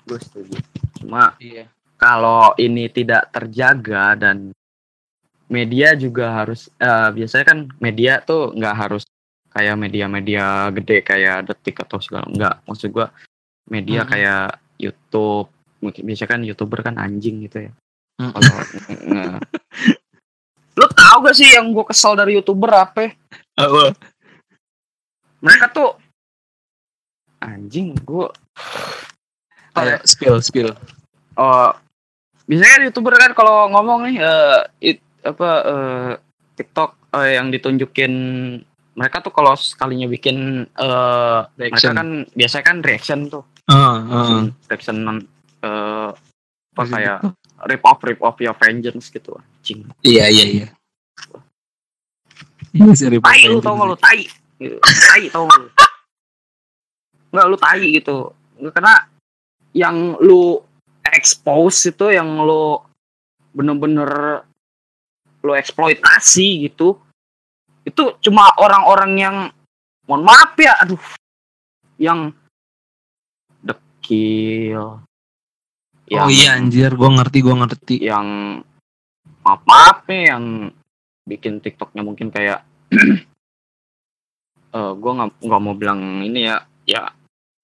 [0.05, 0.61] Gue setuju.
[1.01, 1.65] Cuma iya
[1.97, 4.51] kalau ini tidak terjaga dan
[5.49, 9.03] media juga harus eh, biasanya kan media tuh nggak harus
[9.55, 13.07] kayak media-media gede kayak detik atau segala enggak maksud gua
[13.71, 14.11] media Mm-mm.
[14.11, 15.47] kayak YouTube
[15.91, 17.71] biasanya kan youtuber kan anjing gitu ya
[18.17, 18.55] kalau
[20.77, 23.11] lu tau gak sih yang gua kesel dari youtuber apa
[23.55, 23.95] Apa?
[25.39, 25.89] mereka tuh
[27.39, 28.31] anjing gua
[29.75, 30.71] Ayo, spill spill
[31.35, 31.67] Oh,
[32.47, 36.11] biasanya kan youtuber kan kalau ngomong nih eh, it, apa eh,
[36.55, 38.13] TikTok eh, yang ditunjukin
[38.95, 41.91] mereka tuh kalau sekalinya bikin eh mereka Reaction.
[41.91, 44.47] kan biasanya kan reaction tuh Ah, ah.
[44.71, 45.03] reaction
[45.65, 46.09] eh
[46.75, 47.19] apa kayak
[47.71, 49.87] rip off rip off ya vengeance gitu anjing.
[50.05, 50.67] Iya iya iya.
[52.75, 53.97] Iya sih report tai lu itu tau gak lu?
[53.97, 54.21] tai.
[54.59, 54.77] Gitu.
[54.83, 55.67] tai tau gak lu?
[57.31, 58.17] Nggak lu tai gitu.
[58.75, 58.93] Karena
[59.71, 60.59] yang lu
[61.07, 62.79] expose itu yang lu
[63.55, 64.43] bener-bener
[65.45, 66.99] lu eksploitasi gitu
[67.85, 69.35] itu cuma orang-orang yang
[70.09, 70.99] mohon maaf ya aduh
[72.01, 72.33] yang
[73.61, 75.05] dekil
[76.13, 77.95] oh iya anjir gua ngerti gua ngerti.
[78.05, 78.61] yang
[79.45, 80.73] maaf nih yang
[81.25, 82.65] bikin TikToknya mungkin kayak
[84.75, 86.57] eh gue nggak nggak mau bilang ini ya.
[86.85, 87.09] Ya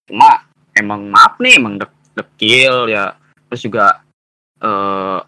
[0.09, 3.13] cuma emang maaf nih emang dek dekil ya.
[3.49, 4.01] Terus juga
[4.61, 5.19] eh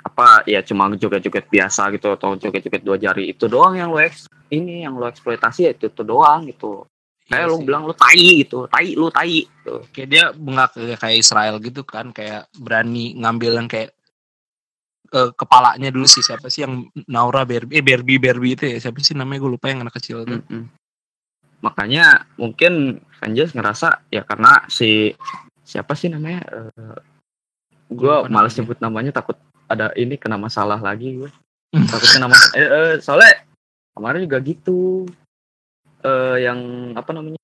[0.00, 4.26] apa ya cuma joget-joget biasa gitu atau joget-joget dua jari itu doang yang lo eks
[4.48, 6.88] ini yang lo eksploitasi ya itu, itu doang gitu
[7.30, 7.64] kayak Iya lo sih.
[7.64, 9.74] bilang lo tai gitu tai lu tai gitu.
[9.94, 13.94] kayak dia bengak kayak Israel gitu kan kayak berani ngambil yang kayak
[15.14, 18.98] eh, kepalanya dulu sih siapa sih yang Naura Barbie eh Barbie Barbie itu ya siapa
[18.98, 20.66] sih namanya gue lupa yang anak kecil tuh Mm-mm.
[21.60, 25.12] Makanya mungkin Vengeance ngerasa ya karena si
[25.60, 26.40] siapa sih namanya?
[26.48, 26.98] Eh,
[27.92, 28.56] gue males namanya.
[28.56, 29.36] nyebut namanya takut
[29.68, 31.28] ada ini kena masalah lagi gue.
[31.76, 31.84] Hmm.
[31.84, 32.56] takut kena masalah.
[32.56, 33.44] Eh, eh, soalnya
[33.92, 35.04] kemarin juga gitu.
[36.00, 36.58] Eh yang
[36.96, 37.40] apa namanya?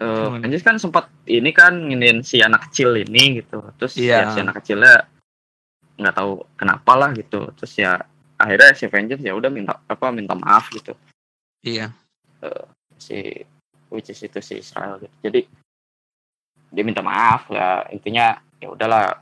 [0.00, 0.40] Eh Gimana?
[0.40, 3.60] Vengeance kan sempat ini kan nginin si anak kecil ini gitu.
[3.76, 4.28] Terus Iya.
[4.28, 4.94] ya si anak kecilnya
[6.00, 7.52] nggak tahu kenapa lah gitu.
[7.56, 8.00] Terus ya
[8.40, 10.96] akhirnya si Vengeance ya udah minta apa minta maaf gitu
[11.60, 11.92] iya
[12.96, 13.36] si
[13.92, 15.12] which is itu si Israel gitu.
[15.28, 15.44] Jadi
[16.72, 19.20] dia minta maaf ya intinya ya udahlah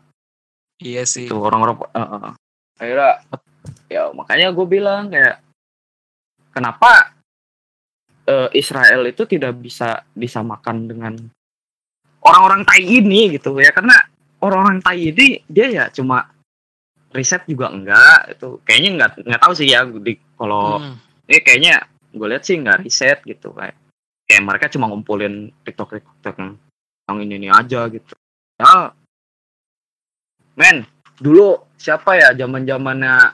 [0.79, 2.33] iya sih itu orang-orang eh, eh.
[2.79, 3.11] akhirnya
[3.91, 5.43] ya makanya gue bilang kayak
[6.55, 7.18] kenapa
[8.29, 11.15] eh, Israel itu tidak bisa disamakan dengan
[12.21, 13.73] orang-orang Tai ini gitu ya.
[13.73, 13.97] Karena
[14.45, 16.29] orang-orang Tai ini dia ya cuma
[17.09, 21.01] riset juga enggak itu kayaknya enggak nggak tahu sih ya di kalau Hmm.
[21.25, 21.75] ini kayaknya
[22.13, 23.77] gue lihat sih nggak riset gitu kayak
[24.29, 26.53] kayak mereka cuma ngumpulin tiktok tiktok yang
[27.09, 28.13] yang ini ini aja gitu.
[28.61, 28.93] Ya.
[30.53, 30.85] Men
[31.17, 33.33] dulu siapa ya zaman zamannya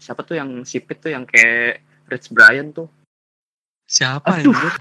[0.00, 2.88] siapa tuh yang sipit tuh yang kayak Rich Brian tuh
[3.94, 4.50] siapa Aduh.
[4.50, 4.74] anjir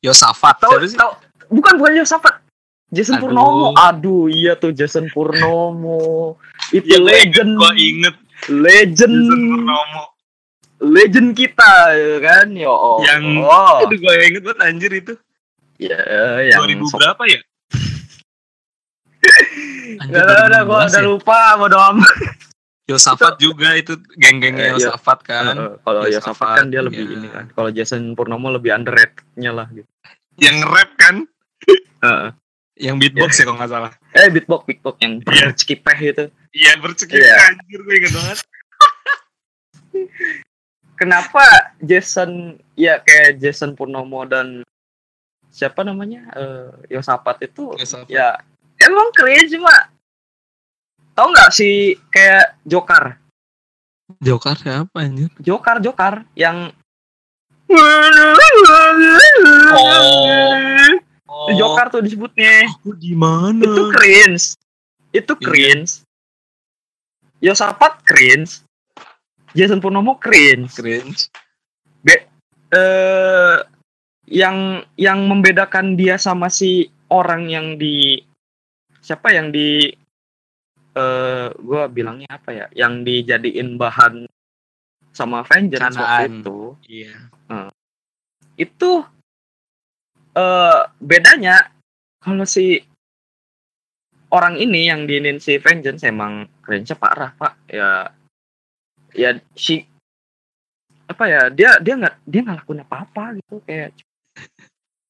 [0.00, 0.98] Yosafat tahu siapa sih?
[0.98, 1.12] tahu.
[1.48, 2.34] Bukan bukan Yosafat.
[2.88, 3.28] Jason Aduh.
[3.28, 3.68] Purnomo.
[3.76, 6.34] Aduh iya tuh Jason Purnomo.
[6.70, 8.14] Itu gua legend gua inget.
[8.48, 9.14] Legend.
[9.14, 10.02] Jason Purnomo.
[10.80, 12.46] Legend kita ya kan?
[12.50, 13.82] Ya oh Yang- oh.
[13.82, 15.14] aduh gua inget banget anjir itu.
[15.78, 15.98] Ya
[16.44, 17.38] yang 2000 sok- berapa ya?
[19.98, 21.08] Anjir, Gak ada, udah, gue 2015 udah ya?
[21.08, 22.12] lupa, bodo amat.
[22.88, 24.88] Yosafat juga itu geng-gengnya Eh, iya.
[24.88, 27.14] Yosafat kan Eh, Kalau Yosafat, Yosafat kan dia lebih ya.
[27.14, 27.44] ini kan.
[27.50, 29.84] Kalau Jason Purnomo lebih underrated-nya lah gitu.
[30.38, 31.26] yang rap kan
[32.00, 32.30] Heeh.
[32.78, 35.50] yang beatbox ya kalau nggak salah Eh beatbox beatbox yang Iya.
[35.50, 36.24] bercekipeh itu.
[36.52, 37.36] iya bercekik Iya.
[37.44, 38.38] anjir gue inget banget
[40.96, 41.42] Kenapa
[41.78, 42.30] Jason
[42.74, 44.66] ya kayak Jason Purnomo dan
[45.48, 48.06] siapa namanya eh Yosafat itu Yosafat.
[48.06, 48.34] ya
[48.78, 49.74] emang keren cuma
[51.18, 53.18] Tahu nggak si kayak Jokar?
[54.22, 55.34] Joker siapa anjir?
[55.42, 56.70] Jokar, Jokar yang
[61.26, 61.50] Oh.
[61.58, 62.70] Jokar tuh disebutnya.
[62.70, 63.66] Aku di mana?
[63.66, 64.54] Itu cringe.
[65.10, 65.42] Itu Iya.
[65.42, 65.92] cringe.
[67.42, 68.62] Yosafat cringe.
[69.58, 70.70] Jason Purnomo cringe.
[70.78, 71.26] cringe.
[72.68, 73.58] eh
[74.28, 78.20] yang yang membedakan dia sama si orang yang di
[79.00, 79.88] siapa yang di
[80.98, 84.26] eh gua bilangnya apa ya yang dijadiin bahan
[85.14, 86.30] sama Avengers waktu Canaan.
[86.42, 86.58] itu
[86.90, 87.14] Iya.
[88.58, 88.90] itu
[90.34, 91.70] eh bedanya
[92.18, 92.82] kalau si
[94.28, 98.10] orang ini yang diinin si Vengeance emang cringe parah pak ya
[99.14, 99.86] ya si
[101.08, 103.94] apa ya dia dia nggak dia nggak lakuin apa apa gitu kayak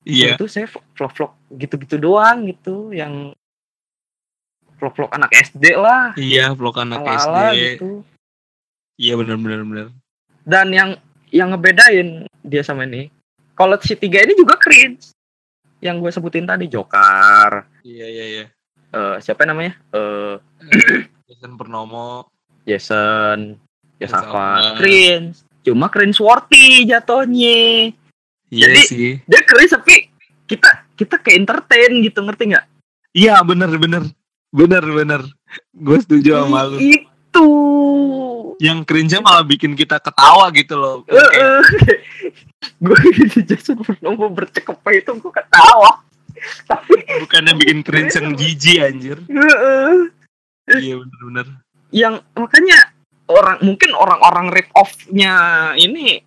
[0.08, 0.40] Iya.
[0.40, 3.34] itu saya vlog vlog gitu gitu doang gitu yang
[4.78, 7.58] vlog vlog anak SD lah Iya, vlog anak ala SD.
[7.76, 7.90] gitu
[8.94, 9.86] Iya benar benar benar.
[10.42, 10.90] dan yang
[11.28, 12.08] yang ngebedain
[12.40, 13.12] dia sama ini
[13.52, 15.12] kalau si tiga ini juga cringe
[15.78, 18.44] yang gue sebutin tadi Jokar Iya iya iya.
[18.88, 22.26] eh siapa namanya eh Eh, Jason Purnomo.
[22.64, 23.54] Jason.
[23.98, 27.90] Yosafat cringe cuma cringe worthy jatuhnya
[28.48, 29.10] Iya Jadi- sih.
[29.20, 29.94] dia cringe tapi
[30.46, 32.66] kita kita ke entertain gitu ngerti nggak
[33.10, 34.02] Iya benar benar.
[34.48, 35.22] Benar benar.
[35.76, 36.78] Gue setuju sama lu.
[36.80, 37.48] itu
[38.58, 41.06] Yang cringe malah bikin kita ketawa gitu loh.
[41.06, 41.62] Kayak,
[42.84, 46.02] gue gitu Jason Purnomo bercakap itu gue ketawa
[46.66, 49.18] tapi bukannya bikin cringe yang jijik anjir.
[49.26, 50.10] Heeh.
[50.68, 51.46] Iya benar benar.
[51.88, 52.92] yang makanya
[53.32, 55.32] orang mungkin orang-orang rip off-nya
[55.80, 56.20] ini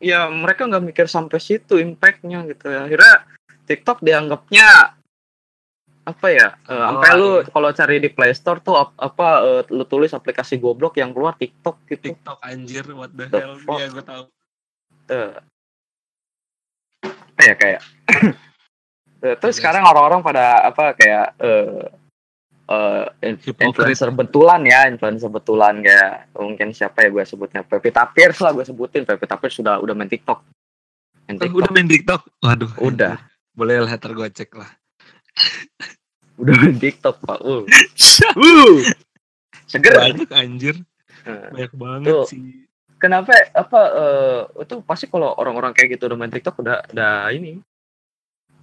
[0.00, 3.28] ya mereka nggak mikir sampai situ impactnya gitu ya akhirnya
[3.68, 4.96] TikTok dianggapnya
[6.08, 7.40] apa ya eh, Oh, sampai lu iya.
[7.46, 11.34] kalau cari di Play Store tuh ap- apa eh, lu tulis aplikasi goblok yang keluar
[11.34, 13.56] TikTok gitu TikTok anjir what the The hell.
[13.60, 13.76] fuck?
[13.76, 14.22] Iya gue tahu.
[15.08, 15.32] Eh,
[17.02, 17.80] apa ya kayak
[19.18, 19.60] Eh, terus Iya.
[19.60, 21.34] sekarang orang-orang pada apa kayak
[23.18, 23.66] in- Hipokrit.
[23.66, 28.62] influencer betulan ya influencer betulan kayak mungkin siapa ya gue sebutnya Pevita Pierce lah gue
[28.62, 30.38] sebutin Pevita Pierce sudah udah main TikTok
[31.26, 32.20] main Oh, TikTok udah main TikTok?
[32.38, 32.70] Waduh.
[32.78, 33.18] Udah.
[33.50, 34.70] Boleh lah ntar gue cek lah.
[36.38, 37.62] Udah main TikTok pak uh.
[38.38, 38.76] uh.
[39.66, 40.74] seger Banyak anjir.
[41.26, 42.24] Eh, Banyak banget Tuh.
[42.30, 42.64] sih.
[42.98, 47.58] kenapa apa eh, itu pasti kalau orang-orang kayak gitu udah main TikTok udah udah ini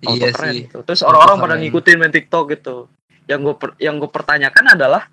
[0.03, 0.61] Iya keren sih.
[0.67, 0.83] gitu.
[0.83, 2.91] terus orang-orang pada ngikutin main TikTok gitu
[3.25, 5.07] yang gue yang gue pertanyakan adalah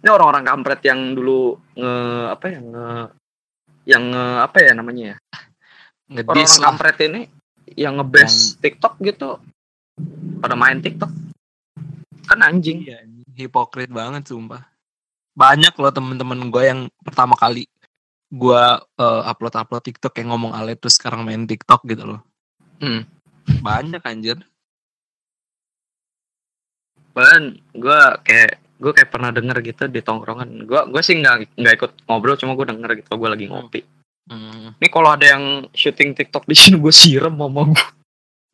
[0.00, 1.92] ini orang-orang kampret yang dulu nge
[2.32, 2.86] apa ya nge
[3.84, 5.16] yang nge apa ya namanya ya
[6.22, 7.20] orang-orang kampret ini
[7.74, 9.40] yang ngebase TikTok gitu
[10.38, 11.10] pada main TikTok
[12.24, 13.24] kan anjing Iya, anjing.
[13.34, 14.64] hipokrit banget sumpah.
[15.34, 17.68] Banyak loh temen-temen gue yang pertama kali
[18.30, 18.62] gue
[19.22, 22.20] upload upload TikTok yang ngomong ale terus sekarang main TikTok gitu loh.
[22.78, 23.04] Hmm.
[23.60, 24.38] Banyak anjir.
[27.10, 31.74] bahkan gue kayak gue kayak pernah denger gitu di tongkrongan gue gue sih nggak nggak
[31.78, 33.80] ikut ngobrol cuma gue denger gitu gue lagi ngopi
[34.24, 34.72] Hmm.
[34.74, 37.86] ini kalau ada yang syuting TikTok di sini gue siram mama gue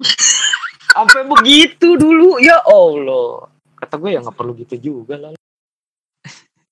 [1.00, 5.32] sampai begitu dulu ya allah kata gue ya nggak perlu gitu juga lah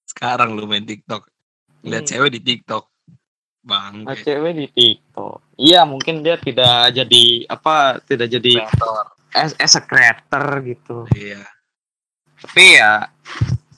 [0.04, 1.30] Sekarang lu main TikTok.
[1.80, 2.10] Lihat Hmm.
[2.10, 2.84] cewek di TikTok.
[3.62, 4.24] Nah, Bangke.
[4.24, 8.64] cewek di TikTok iya mungkin dia tidak jadi apa tidak jadi
[9.30, 11.44] as, as a creator gitu Iya.
[12.38, 13.12] tapi ya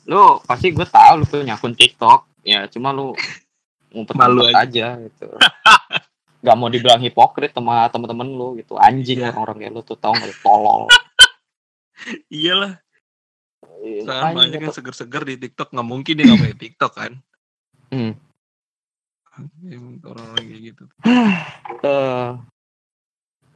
[0.07, 3.19] lu pasti gue tahu lu punya akun TikTok ya cuma lu
[3.91, 4.95] ngumpet Malu aja.
[4.97, 5.27] gitu
[6.41, 9.31] Gak mau dibilang hipokrit sama temen-temen lu gitu anjing Iya.
[9.31, 10.83] orang-orang kayak lu tuh tau gak lu tolol
[12.33, 12.81] Iyalah.
[13.79, 14.77] Iya, Sekarang banyak yang tuh.
[14.77, 15.69] seger-seger di TikTok.
[15.71, 17.13] Nggak mungkin dia nggak punya TikTok kan.
[17.91, 18.13] Hmm.
[20.03, 20.85] Orang-orang kayak gitu.
[21.81, 22.31] Eh,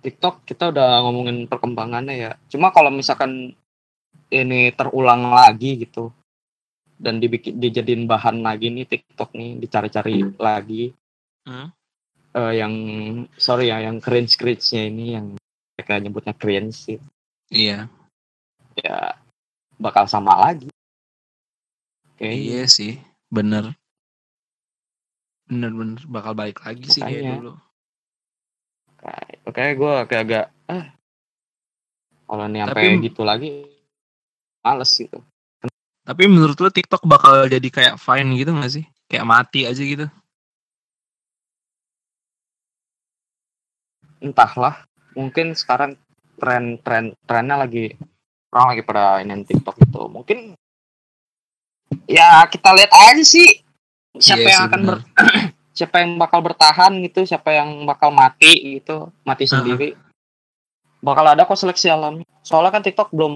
[0.01, 3.53] TikTok kita udah ngomongin perkembangannya ya cuma kalau misalkan
[4.29, 6.09] ini terulang lagi gitu
[6.95, 10.93] dan dibikin dijadiin bahan lagi nih TikTok nih dicari-cari lagi
[11.45, 11.69] Hmm.
[12.35, 12.75] Eh, yang
[13.39, 15.27] sorry ya yang cringe cringe nya ini yang
[15.79, 16.99] mereka nyebutnya cringe sih
[17.47, 17.87] Iya.
[18.75, 19.15] ya
[19.79, 20.67] bakal sama lagi
[22.15, 22.99] Oke, Iya sih.
[23.31, 23.75] Bener.
[25.51, 27.35] Bener-bener bakal balik lagi sih kayak Makanya.
[27.39, 27.53] dulu.
[29.45, 30.87] oke gue agak-agak ah
[32.25, 33.51] kalau nih sampai gitu lagi
[34.65, 35.21] males gitu
[36.05, 38.85] Tapi menurut lu TikTok bakal jadi kayak Vine gitu gak sih?
[39.09, 40.05] Kayak mati aja gitu.
[44.25, 46.01] Entahlah mungkin sekarang
[46.41, 47.95] tren tren trennya lagi
[48.51, 50.09] orang lagi pada ini TikTok gitu.
[50.11, 50.55] Mungkin
[52.09, 53.63] ya kita lihat aja sih
[54.19, 54.97] siapa Iya yang akan ber,
[55.79, 59.99] siapa yang bakal bertahan gitu siapa yang bakal mati gitu mati sendiri.
[61.05, 62.25] Bakal ada kok seleksi alam.
[62.41, 63.35] Soalnya kan TikTok belum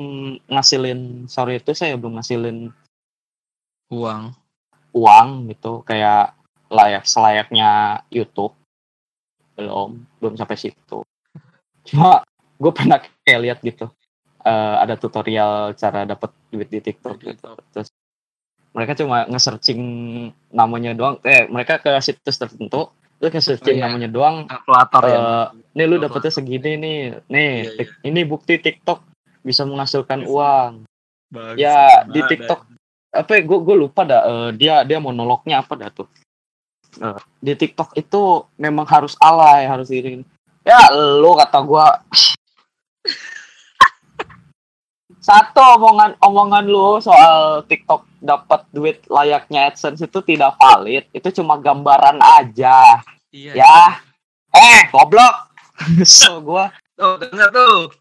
[0.49, 2.73] ngasilin sorry itu saya belum ngasilin
[3.93, 4.33] uang.
[4.89, 6.33] uang gitu kayak
[6.73, 8.58] layak selayaknya YouTube
[9.59, 9.91] belum
[10.23, 11.03] belum sampai situ
[11.83, 12.23] cuma
[12.57, 13.91] gue pernah kayak lihat gitu
[14.41, 17.91] eh, ada tutorial cara dapat duit di TikTok gitu terus
[18.71, 19.81] mereka cuma nge-searching
[20.49, 22.87] namanya doang eh mereka ke situs tertentu
[23.19, 23.87] terus nge-searching Oh, iya.
[23.91, 25.45] namanya doang kalkulator ya eh
[25.75, 29.03] nih lu dapetnya segini nih nih Iya, tik- ini bukti TikTok
[29.43, 30.29] bisa menghasilkan Iya.
[30.29, 30.73] uang
[31.29, 31.59] Bagus.
[31.59, 32.29] ya di Ada.
[32.31, 32.61] TikTok
[33.09, 36.07] apa gue gue lupa dah eh, dia dia monolognya apa dah tuh
[37.39, 40.27] Di TikTok itu memang harus alay harus ini
[40.69, 41.87] ya lu kata gue
[45.29, 51.57] satu omongan omongan lu soal TikTok dapat duit layaknya AdSense itu tidak valid itu cuma
[51.61, 53.01] gambaran aja.
[53.33, 53.81] Iya ya.
[54.53, 55.49] eh goblok.
[56.03, 56.65] So gue
[56.99, 57.95] oh dengar tuh.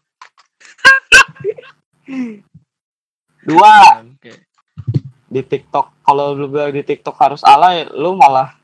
[3.46, 4.02] Dua.
[4.02, 4.32] Oke.
[5.28, 8.56] Di TikTok kalau lu bilang di TikTok harus alay lu malah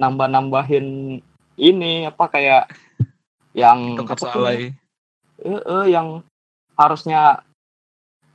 [0.00, 1.18] nambah nambahin
[1.60, 2.64] ini apa kayak
[3.52, 4.56] yang TikTok apa tuh, alay
[5.44, 6.24] eh, eh, yang
[6.78, 7.44] harusnya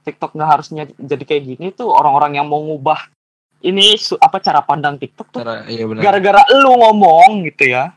[0.05, 3.09] TikTok nggak harusnya jadi kayak gini tuh orang-orang yang mau ngubah
[3.65, 5.41] ini su- apa cara pandang TikTok tuh.
[5.41, 7.89] Cara iya gara-gara lu ngomong gitu ya.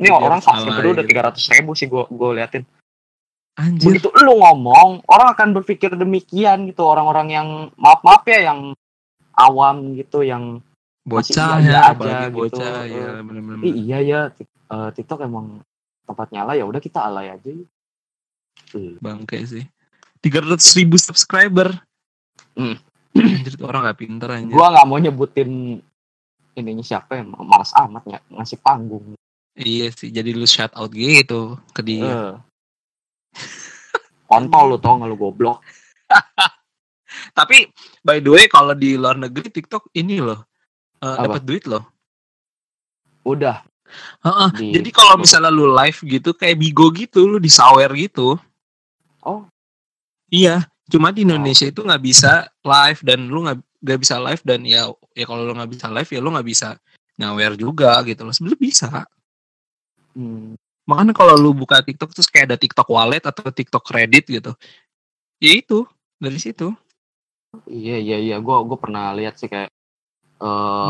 [0.00, 1.10] Ini orang harus subscriber alay udah gitu.
[1.12, 2.64] tiga ratus ribu sih gue gue liatin.
[3.54, 3.86] Anjir.
[3.86, 6.82] Begitu lu ngomong orang akan berpikir demikian gitu.
[6.88, 7.48] Orang-orang yang
[7.78, 8.72] maaf maaf ya yang
[9.36, 10.64] awam gitu yang
[11.04, 12.36] bocah ya apalagi gitu.
[12.40, 14.52] bocah Eh, ya benar-benar iya ya Tik-
[14.96, 15.60] TikTok emang
[16.08, 17.52] tempatnya alay ya udah kita alay aja.
[18.74, 19.64] Eh, bangke sih.
[20.24, 21.76] 300 ribu subscriber.
[22.56, 22.80] Hmm.
[23.14, 24.56] anjir orang gak pinter anjir.
[24.56, 25.78] Gua nggak mau nyebutin
[26.58, 29.14] ininya siapa ya malas amat ya ngasih panggung.
[29.54, 32.08] Iya sih jadi lu shout out gitu ke dia.
[32.10, 32.34] Eh.
[34.24, 35.62] kontol lu tau nggak lu goblok.
[37.38, 37.70] Tapi
[38.02, 40.42] by the way kalau di luar negeri TikTok ini loh
[41.04, 41.24] eh, Apa?
[41.28, 41.84] dapat duit loh.
[43.28, 43.60] Udah.
[44.24, 48.40] Heeh, Di- jadi kalau misalnya lu live gitu kayak Bigo gitu lu disawer gitu.
[49.20, 49.44] Oh.
[50.32, 54.60] Iya cuma di Indonesia itu nggak bisa live dan lu nggak nggak bisa live dan
[54.68, 54.84] ya
[55.16, 56.68] ya kalau lu nggak bisa live ya lu nggak bisa
[57.20, 58.32] nyawer juga gitu loh.
[58.32, 58.88] Sebenarnya bisa.
[60.14, 60.54] Hmm.
[60.86, 64.52] makanya kalau lu buka TikTok terus kayak ada TikTok wallet atau TikTok credit gitu
[65.42, 65.84] ya itu
[66.20, 66.70] dari situ.
[67.66, 68.36] Iya iya iya.
[68.42, 69.70] Gua gua pernah lihat sih kayak
[70.38, 70.46] eh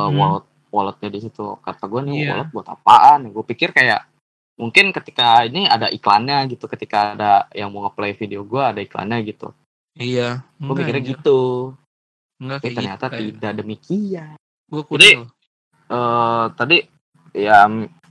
[0.09, 0.17] Mhm.
[0.17, 2.31] wallet walletnya di situ kata gua nih Iya.
[2.35, 4.05] wallet buat apaan gue pikir kayak
[4.55, 9.23] mungkin ketika ini ada iklannya gitu ketika ada yang mau ngeplay video gua ada iklannya
[9.25, 9.51] gitu
[9.95, 11.41] iya gue enggak, pikirnya gitu
[12.39, 14.35] enggak tapi kayak ternyata gitu kayak- tidak demikian
[14.67, 15.07] gua Jadi, kudu
[15.85, 16.77] eh tadi
[17.35, 17.59] ya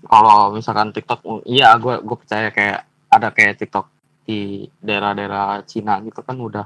[0.04, 3.88] kalau misalkan TikTok iya gue gue percaya kayak ada kayak TikTok
[4.24, 6.66] di daerah-daerah Cina gitu kan udah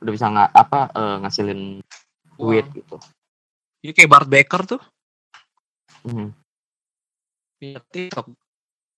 [0.00, 1.60] udah bisa nggak apa eh, ngasilin
[2.36, 2.76] duit Uang.
[2.76, 2.96] gitu.
[3.82, 4.82] Iya kayak Bart Baker tuh
[6.02, 6.34] Hmm.
[7.62, 8.26] Iya, TikTok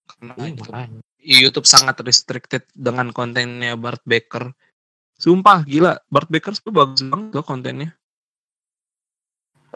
[0.08, 0.62] karena Iya, itu.
[0.72, 1.00] makanya.
[1.20, 4.56] YouTube sangat restricted dengan kontennya Bart Baker.
[5.20, 7.92] Sumpah gila, Bart Baker tuh bagus banget tuh kontennya.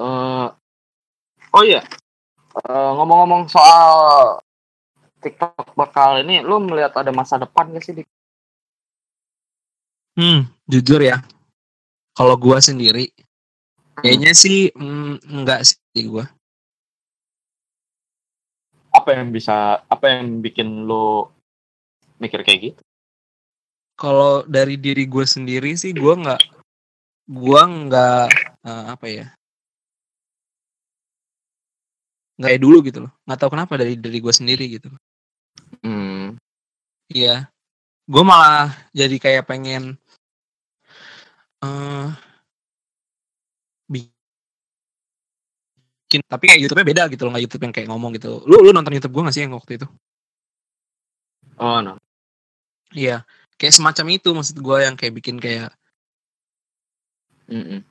[0.00, 0.48] Eh,
[1.52, 1.84] oh iya,
[2.58, 4.34] Eh, ngomong-ngomong soal
[5.22, 7.94] TikTok bakal ini, lu melihat ada masa depan gak sih?
[7.94, 8.08] Dik?
[10.18, 11.22] Hmm, jujur ya.
[12.18, 13.14] Kalau gua sendiri
[14.02, 16.26] kayaknya sih mm, enggak sih gua.
[18.94, 21.28] Apa yang bisa, apa yang bikin lu
[22.18, 22.80] mikir kayak gitu?
[23.98, 26.42] Kalau dari diri gue sendiri sih gua nggak
[27.26, 28.26] gua nggak
[28.62, 29.26] eh, apa ya?
[32.38, 33.12] Nggak kayak dulu gitu loh.
[33.26, 34.88] Nggak tahu kenapa dari dari gue sendiri gitu.
[35.82, 36.38] Hmm.
[37.10, 37.50] Iya.
[38.08, 39.98] Gue malah jadi kayak pengen
[41.58, 42.27] eh
[46.08, 48.40] bikin tapi kayak YouTube-nya beda gitu loh, nggak YouTube yang kayak ngomong gitu.
[48.48, 49.86] Lu lu nonton YouTube gue gak sih yang waktu itu?
[51.60, 52.00] Oh no.
[52.96, 53.28] Iya.
[53.60, 55.68] Kayak semacam itu maksud gue yang kayak bikin kayak
[57.52, 57.84] Mm-mm.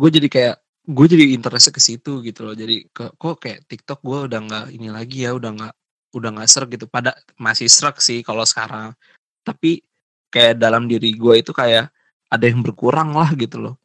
[0.00, 0.56] gue jadi kayak
[0.88, 2.56] gue jadi interest ke situ gitu loh.
[2.56, 5.74] Jadi ke, kok kayak TikTok gue udah nggak ini lagi ya, udah nggak
[6.16, 6.88] udah nggak serak gitu.
[6.88, 8.96] Pada masih serak sih kalau sekarang.
[9.44, 9.84] Tapi
[10.32, 11.92] kayak dalam diri gue itu kayak
[12.32, 13.76] ada yang berkurang lah gitu loh.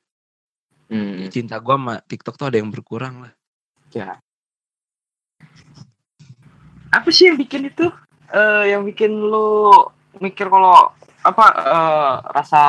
[0.87, 1.27] Mm-mm.
[1.27, 3.36] cinta gua sama TikTok tuh ada yang berkurang lah.
[3.97, 4.21] Ya.
[6.93, 7.89] Apa sih yang bikin itu?
[8.29, 9.73] Eh yang bikin lu
[10.21, 10.93] mikir kalau
[11.25, 12.63] apa eh, rasa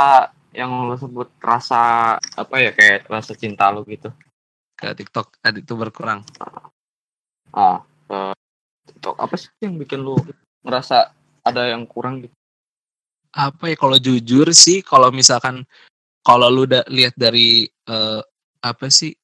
[0.56, 4.10] yang lo sebut rasa apa ya kayak rasa cinta lo gitu
[4.78, 6.24] ke TikTok tadi itu berkurang
[7.54, 8.18] ah ke
[8.90, 10.18] TikTok apa sih yang bikin lo
[10.64, 11.14] ngerasa
[11.44, 12.34] ada yang kurang gitu
[13.34, 15.62] apa ya kalau jujur sih kalau misalkan
[16.24, 18.20] kalau lu udah lihat dari eh,
[18.58, 19.14] apa sih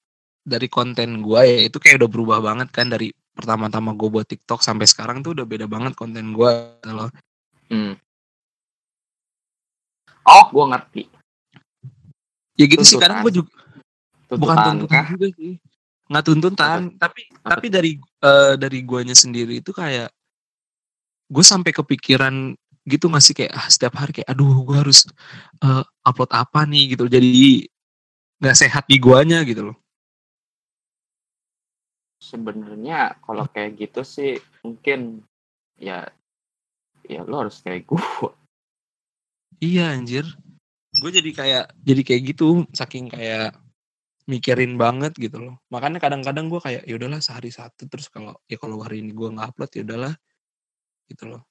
[0.44, 4.62] dari konten gua ya itu kayak udah berubah banget kan dari pertama-tama gue buat TikTok
[4.62, 7.10] sampai sekarang tuh udah beda banget konten gua gitu loh.
[7.72, 7.98] hmm.
[10.28, 11.02] oh gue ngerti
[12.54, 13.02] Ya gitu sih Tuntutan.
[13.02, 13.50] kadang gue juga
[14.30, 15.54] bukan tuntutan tuntutan kah juga sih.
[16.04, 17.48] Nggak tuntutan, tapi Apa?
[17.56, 20.12] tapi dari eh, dari guanya sendiri itu kayak
[21.32, 25.08] gue sampai kepikiran gitu masih kayak ah, setiap hari kayak aduh gue harus
[25.64, 27.64] eh, upload apa nih gitu jadi
[28.38, 29.76] nggak sehat di guanya gitu loh
[32.34, 34.34] sebenarnya kalau kayak gitu sih
[34.66, 35.22] mungkin
[35.78, 36.02] ya
[37.06, 38.02] ya lo harus kayak gue
[39.62, 40.26] Iya anjir.
[40.98, 43.54] Gue jadi kayak jadi kayak gitu saking kayak
[44.26, 45.56] mikirin banget gitu loh.
[45.70, 49.30] Makanya kadang-kadang gue kayak ya udahlah sehari satu terus kalau ya kalau hari ini gue
[49.30, 50.14] nggak upload ya udahlah
[51.06, 51.42] gitu loh.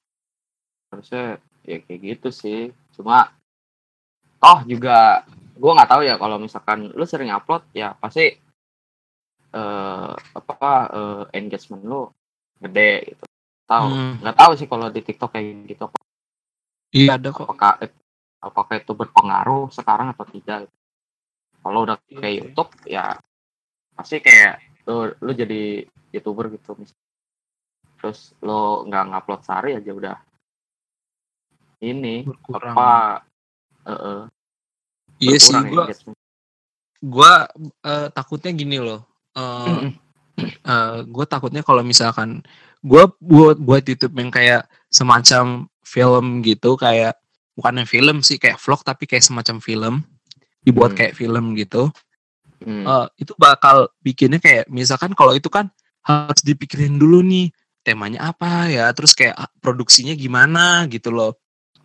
[0.93, 2.59] harusnya ya kayak gitu sih
[2.93, 3.33] cuma
[4.45, 5.25] oh juga
[5.57, 8.37] gue nggak tahu ya kalau misalkan lu sering upload ya pasti
[9.53, 12.01] eh apa eh, engagement lu
[12.57, 13.23] gede gitu
[13.63, 14.13] tahu Hmm.
[14.19, 15.85] nggak tahu sih kalau di TikTok kayak gitu
[16.93, 17.45] Iya ada kok.
[17.49, 17.73] apakah
[18.37, 20.67] apakah itu berpengaruh sekarang atau tidak
[21.63, 22.41] kalau udah Iya kayak sih.
[22.43, 23.05] YouTube ya
[23.93, 24.57] pasti kayak
[24.89, 26.93] lu, lu jadi youtuber gitu mis-
[27.97, 30.17] terus lo nggak ngupload sehari aja udah
[31.81, 32.75] ini Berkurang.
[32.75, 32.91] apa
[33.87, 34.21] eh, eh,
[35.23, 35.85] Iya sih gue
[37.03, 37.33] gue
[37.83, 39.03] eh, takutnya gini loh.
[39.35, 42.41] Eh gue takutnya kalau misalkan
[42.81, 47.15] gue buat buat YouTube yang kayak semacam film gitu kayak
[47.53, 49.95] bukannya film sih kayak vlog tapi kayak semacam film
[50.59, 50.97] dibuat Hmm.
[50.97, 51.91] kayak film gitu
[52.59, 52.81] Hmm.
[52.81, 55.67] eh, itu bakal bikinnya kayak misalkan kalau itu kan
[56.01, 61.35] harus dipikirin dulu nih temanya apa ya terus kayak ah, produksinya gimana gitu loh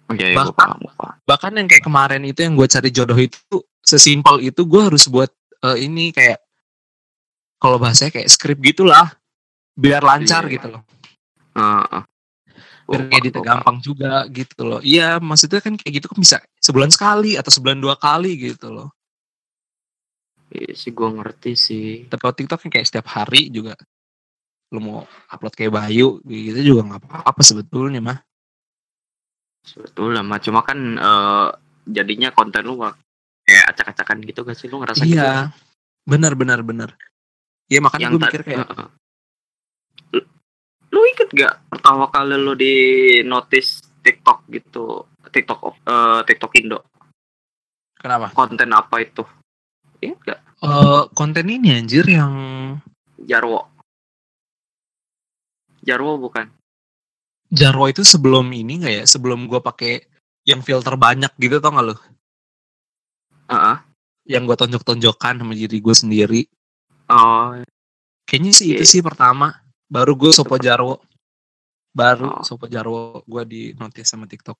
[0.08, 1.14] Oke, ya, gua bahkan- paham, gua paham.
[1.26, 5.28] bahkan yang kayak kemarin itu yang gue cari jodoh itu sesimpel itu gue harus buat
[5.60, 6.38] eh, ini kayak
[7.58, 9.12] kalau bahasanya kayak skrip gitulah
[9.74, 10.52] biar lancar Iya.
[10.58, 10.82] gitu loh.
[11.58, 12.04] Eh, eh.
[12.88, 14.80] biar editnya gampang juga gitu loh.
[14.80, 18.88] Iya maksudnya kan kayak gitu kan bisa sebulan sekali atau sebulan dua kali gitu loh.
[20.48, 21.88] Iya sih gue ngerti sih.
[22.08, 23.76] tapi kalau TikTok kan kayak setiap hari juga.
[24.72, 24.98] Lu mau
[25.28, 28.18] upload kayak Bayu gitu juga nggak apa-apa sebetulnya mah.
[29.68, 30.40] Sebetulnya mah.
[30.40, 31.48] Cuma kan eh,
[31.84, 32.80] jadinya konten lu
[33.44, 34.68] kayak acak-acakan gitu gak sih?
[34.72, 35.16] Lu ngerasa gitu?
[35.20, 35.52] iya.
[36.08, 36.96] benar benar benar
[37.68, 38.88] ya makanya gue mikir kayak Heeh.
[40.16, 40.20] Lu,
[40.88, 42.74] lu inget gak pertama kali lu di
[43.22, 46.80] notice TikTok gitu, TikTok of- eh, TikTok Indo,
[48.00, 49.20] kenapa konten apa itu?
[50.00, 50.40] Ingat gak?
[50.64, 52.32] Eh, konten ini anjir yang
[53.20, 53.68] Jarwo.
[55.84, 56.48] Jarwo bukan?
[57.48, 60.04] Jarwo itu sebelum ini nggak ya sebelum gue pakai
[60.44, 61.96] yang filter banyak gitu tau gak lo
[63.48, 63.76] Heeh.
[64.28, 66.42] yang gue tonjok-tonjokkan sama diri gue sendiri
[67.08, 67.56] Oh,
[68.24, 68.90] kayaknya sih itu Iya.
[68.90, 69.56] sih pertama
[69.86, 71.00] baru gue Sopo Jarwo
[71.90, 72.44] baru Oh.
[72.44, 74.56] Sopo Jarwo gue di notice sama TikTok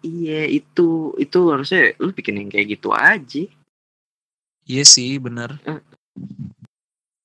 [0.00, 3.44] iya itu itu harusnya lu bikin yang kayak gitu aja.
[4.64, 5.76] iya sih bener Eh.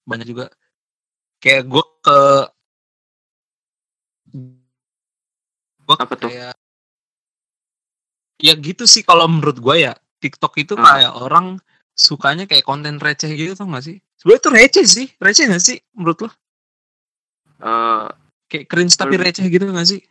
[0.03, 0.51] banyak juga
[1.39, 2.19] kayak gue ke
[5.79, 6.27] gue Apa tuh?
[6.27, 6.53] kayak
[8.35, 10.83] ya gitu sih kalau menurut gue ya TikTok itu Ah.
[10.99, 11.45] kayak orang
[11.95, 13.97] sukanya kayak konten receh gitu tau gak sih?
[14.19, 15.07] Sebenarnya itu receh sih.
[15.15, 16.29] Receh gak sih menurut lo?
[17.55, 18.05] Eh,
[18.45, 20.03] kayak cringe tapi receh gitu gak sih?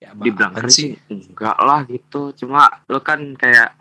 [0.00, 0.96] Ya dibilang apaan keren sih?
[1.06, 2.34] enggak lah gitu.
[2.34, 3.76] Cuma lu kan kayak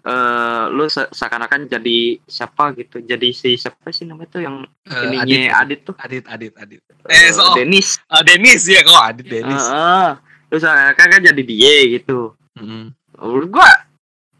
[0.00, 3.04] eh lu se- seakan-akan jadi siapa gitu.
[3.04, 5.92] Jadi si siapa sih namanya tuh yang Eh, ininya Adit, tuh?
[6.00, 6.80] Adit Adit Adit.
[7.04, 10.10] Eh, eh so Denis ah, Denis ya kok Adit Eh, Denis eh,
[10.48, 12.32] lu seakan-akan kan jadi dia gitu.
[12.56, 12.96] Mm.
[13.20, 13.70] menurut gua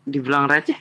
[0.03, 0.75] dibilang receh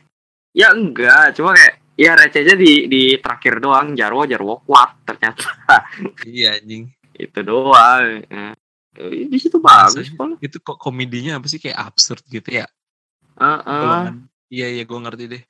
[0.59, 1.31] ya enggak.
[1.33, 3.95] Cuma kayak ya recehnya di di terakhir doang.
[3.95, 5.47] Jarwo Jarwo kuat ternyata.
[6.27, 6.91] Iya anjing.
[7.15, 8.27] Itu doang.
[8.27, 8.53] Eh,
[9.25, 11.57] di situ bagus kok itu kok komedinya apa sih?
[11.57, 12.67] Kayak absurd gitu ya?
[13.37, 14.27] Golongan.
[14.49, 15.43] Iya iya gue ngerti deh.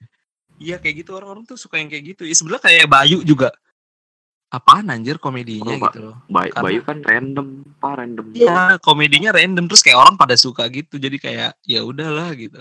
[0.60, 1.16] Iya kayak gitu.
[1.16, 2.24] Orang-orang tuh suka yang kayak gitu.
[2.24, 3.50] Ya sebenarnya kayak Bayu juga.
[4.50, 6.18] Apaan anjir komedinya Oh, Ba- gitu loh?
[6.26, 7.48] Bay- Karena- Bayu kan random
[7.78, 8.26] apa random.
[8.34, 9.66] Iya komedinya random.
[9.70, 10.98] Terus kayak orang pada suka gitu.
[10.98, 12.60] Jadi kayak ya udahlah gitu.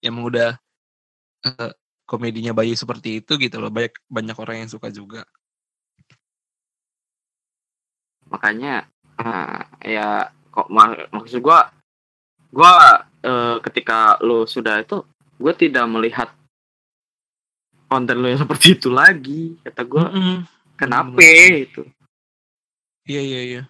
[0.00, 0.56] Emang udah
[1.46, 1.72] eh,
[2.06, 5.22] komedinya Bayu seperti itu gitu loh banyak banyak orang yang suka juga
[8.30, 8.86] makanya
[9.20, 11.68] ah, ya kok ma- maksud gua
[12.52, 15.02] gua eh, ketika lo sudah itu
[15.42, 16.28] gue tidak melihat
[17.90, 20.36] konten lo yang seperti itu lagi kata gue Mm-mm.
[20.78, 21.66] kenapa bener.
[21.66, 21.82] itu
[23.02, 23.62] Iya iya iya.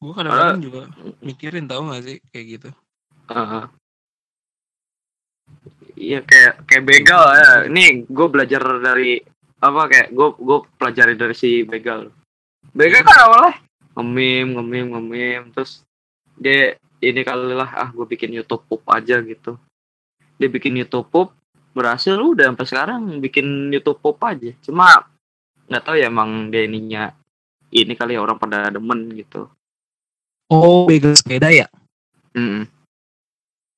[0.00, 0.88] Gue kadang-kadang juga
[1.20, 2.68] mikirin tau gak sih kayak gitu.
[3.28, 3.64] Heeh.
[6.00, 7.50] Iya kayak kayak begal ya.
[7.68, 9.20] Ini gue belajar dari
[9.60, 12.08] apa kayak gue gue pelajari dari si begal.
[12.72, 13.60] Begal kan awalnya
[14.00, 15.84] ngemim ngemim ngemim terus
[16.40, 19.60] dia ini kali lah ah gue bikin YouTube pop aja gitu.
[20.40, 21.36] Dia bikin YouTube pop
[21.76, 24.56] berhasil udah sampai sekarang bikin YouTube pop aja.
[24.64, 25.04] Cuma
[25.68, 27.12] nggak tahu ya emang dia ininya
[27.70, 29.52] ini kali ya orang pada demen gitu.
[30.50, 31.68] Oh, begal sepeda ya?
[32.34, 32.79] Mm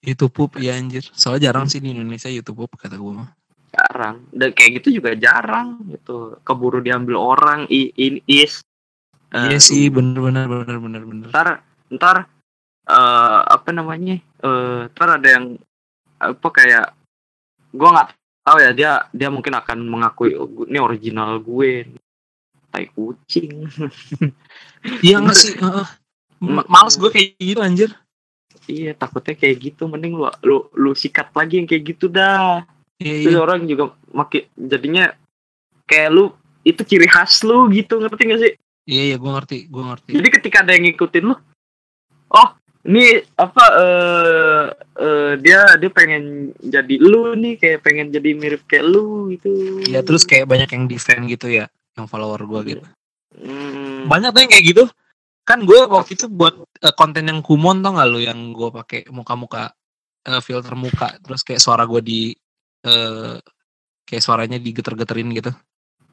[0.03, 1.07] YouTube pop ya anjir.
[1.09, 3.31] Soalnya jarang sih di Indonesia YouTube pop kata gue mah.
[3.73, 8.61] jarang dan kayak gitu juga jarang gitu keburu diambil orang i in is
[9.33, 11.27] Iya Eh, sih, bener bener bener bener bener.
[11.27, 11.49] ntar
[11.89, 12.29] ntar
[12.85, 15.57] eh apa namanya eh ntar ada yang
[16.19, 16.93] apa kayak
[17.73, 18.09] gua nggak
[18.43, 21.89] tahu ya dia dia mungkin akan mengakui "Oh, ini original gue
[22.69, 23.73] tai kucing
[25.01, 25.57] Iya nggak sih?
[26.39, 27.89] Ma- Males gue kayak gitu anjir.
[28.71, 32.63] Iya takutnya kayak gitu mending lu lu lu sikat lagi yang kayak gitu dah
[33.03, 33.43] Iya terus iya.
[33.43, 33.85] orang juga
[34.15, 35.11] makin jadinya
[35.91, 36.31] kayak lu
[36.63, 40.11] itu ciri khas lu gitu ngerti gak sih Iya iya gue ngerti, gue ngerti.
[40.11, 41.37] Jadi ketika ada yang ngikutin lu,
[42.35, 42.49] oh
[42.83, 44.65] ini apa eh
[44.99, 49.79] eh, dia dia pengen jadi lu nih kayak pengen jadi mirip kayak lu gitu.
[49.87, 52.83] Iya terus kayak banyak yang defend gitu ya, yang follower gue gitu.
[53.39, 54.85] Hmm, Banyak tuh yang kayak gitu.
[55.43, 58.23] Kan gue waktu itu buat eh, konten yang kumon tau gak lu?
[58.23, 59.75] Yang gue pakai muka-muka
[60.27, 62.21] eh, filter muka, terus kayak suara gue di
[62.87, 63.37] eh,
[64.07, 65.53] kayak suaranya digeter-geterin gitu.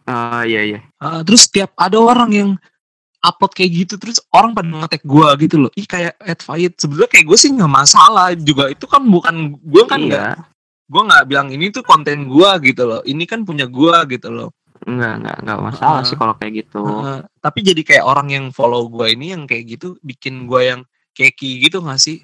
[0.09, 0.79] ah iya iya.
[0.97, 2.49] Ah, terus tiap ada orang yang
[3.21, 5.71] upload kayak gitu terus orang pada ngetek gua gitu loh.
[5.77, 8.71] Ih kayak Ed Fight sebenarnya kayak gue sih nggak masalah juga.
[8.73, 10.41] Itu kan bukan gue kan nggak iya.
[10.89, 13.01] gue nggak bilang ini tuh konten gua gitu loh.
[13.05, 14.49] Ini kan punya gua gitu loh
[14.87, 16.07] Enggak enggak enggak masalah Ah.
[16.07, 16.81] sih kalau kayak gitu.
[16.83, 20.81] Ah, tapi jadi kayak orang yang follow gua ini yang kayak gitu bikin gua yang
[21.11, 22.23] keki gitu nggak sih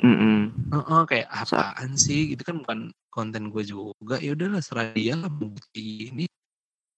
[0.00, 0.52] Mm-mm.
[0.72, 2.78] Heeh, kayak apaan sih itu kan bukan
[3.12, 6.24] konten gue juga ya udahlah serah dia lah bukti ini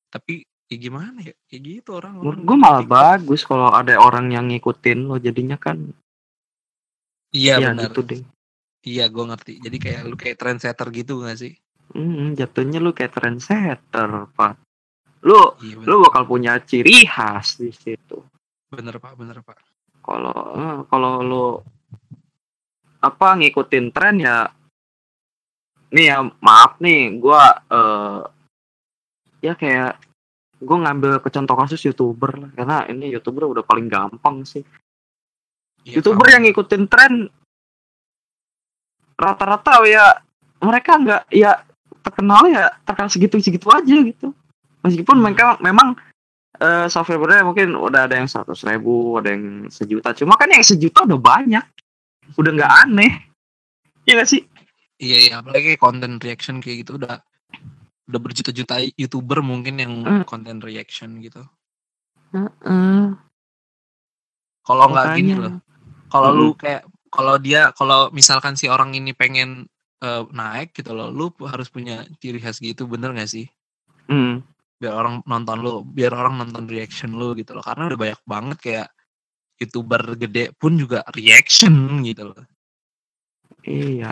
[0.06, 4.46] tapi ya gimana ya kayak gitu orang Menurut gue malah bagus kalau ada orang yang
[4.50, 5.78] ngikutin lo jadinya kan
[7.34, 8.22] iya ya benar gitu deh.
[8.82, 9.52] Iya, gue ngerti.
[9.62, 11.54] Jadi kayak lu kayak trendsetter gitu gak sih?
[11.94, 14.58] Hmm, jatuhnya lu kayak trendsetter, Pak.
[15.22, 18.18] Lu Iya, bener, lu bakal punya ciri khas di situ.
[18.68, 19.60] bener pak, bener pak.
[20.02, 20.34] kalau
[20.88, 21.46] kalau lu
[22.98, 24.48] apa ngikutin tren ya
[25.92, 28.20] nih ya maaf nih gua eh
[29.42, 30.00] ya kayak
[30.58, 34.64] gua ngambil ke contoh kasus youtuber lah karena ini youtuber udah paling gampang sih
[35.82, 36.34] Iya, youtuber paham.
[36.34, 37.12] yang ngikutin tren
[39.14, 40.18] rata-rata ya
[40.58, 41.62] mereka nggak ya
[42.00, 44.30] terkenal ya terkenal segitu segitu aja gitu
[44.82, 45.24] meskipun Hmm.
[45.24, 45.94] mereka memang
[46.54, 51.02] eh subscribernya mungkin udah ada yang seratus ribu ada yang sejuta cuma kan yang sejuta
[51.02, 51.64] udah banyak
[52.36, 53.12] udah nggak aneh
[54.02, 54.42] Iya gak sih
[55.02, 57.18] Iya, iya, apalagi konten reaction kayak gitu udah
[58.06, 60.22] udah berjuta-juta youtuber mungkin yang Hmm.
[60.22, 61.42] konten reaction gitu.
[62.30, 63.10] Heeh.
[64.62, 65.58] Kalau nggak gini loh,
[66.06, 66.38] kalau Mm-mm.
[66.38, 69.66] lu kayak kalau dia kalau misalkan si orang ini pengen
[69.98, 73.46] eh, naik gitu loh, lu harus punya ciri khas gitu, bener gak sih?
[74.06, 74.42] Hmm.
[74.82, 77.62] Biar orang nonton lu, biar orang nonton reaction lu gitu loh.
[77.62, 78.88] Karena udah banyak banget kayak
[79.62, 82.42] youtuber gede pun juga reaction gitu loh.
[83.62, 84.10] Iya.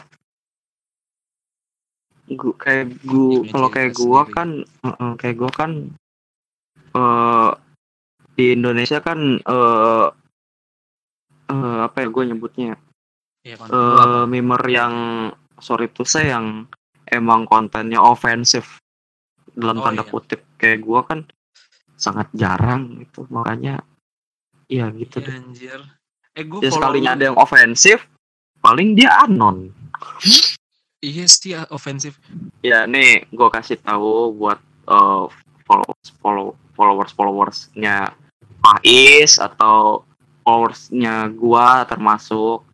[2.30, 5.90] Gua kayak gua kalau kayak gua kan heeh, kayak gua kan
[6.94, 7.50] eh
[8.38, 10.06] di Indonesia kan eh
[11.50, 12.74] eh, apa ya gue nyebutnya
[13.44, 14.94] Iya eh mimer yang
[15.60, 16.64] sorry to say yang
[17.10, 18.79] emang kontennya ofensif
[19.60, 20.10] dalam Oh, tanda iya.
[20.10, 21.28] kutip kayak gua kan
[21.94, 23.84] sangat jarang gitu makanya
[24.66, 25.36] iya gitu Iya, deh.
[25.36, 25.80] anjir.
[26.32, 28.08] Eh gue Ya sekalinya ada yang ofensif
[28.58, 29.68] paling dia anon.
[31.00, 32.16] Iya sih ah, ofensif.
[32.60, 35.24] Ya nih gue kasih tahu buat eh,
[35.64, 38.10] followers follow followers followersnya
[38.60, 40.04] Faiz atau
[40.42, 42.64] followersnya gua termasuk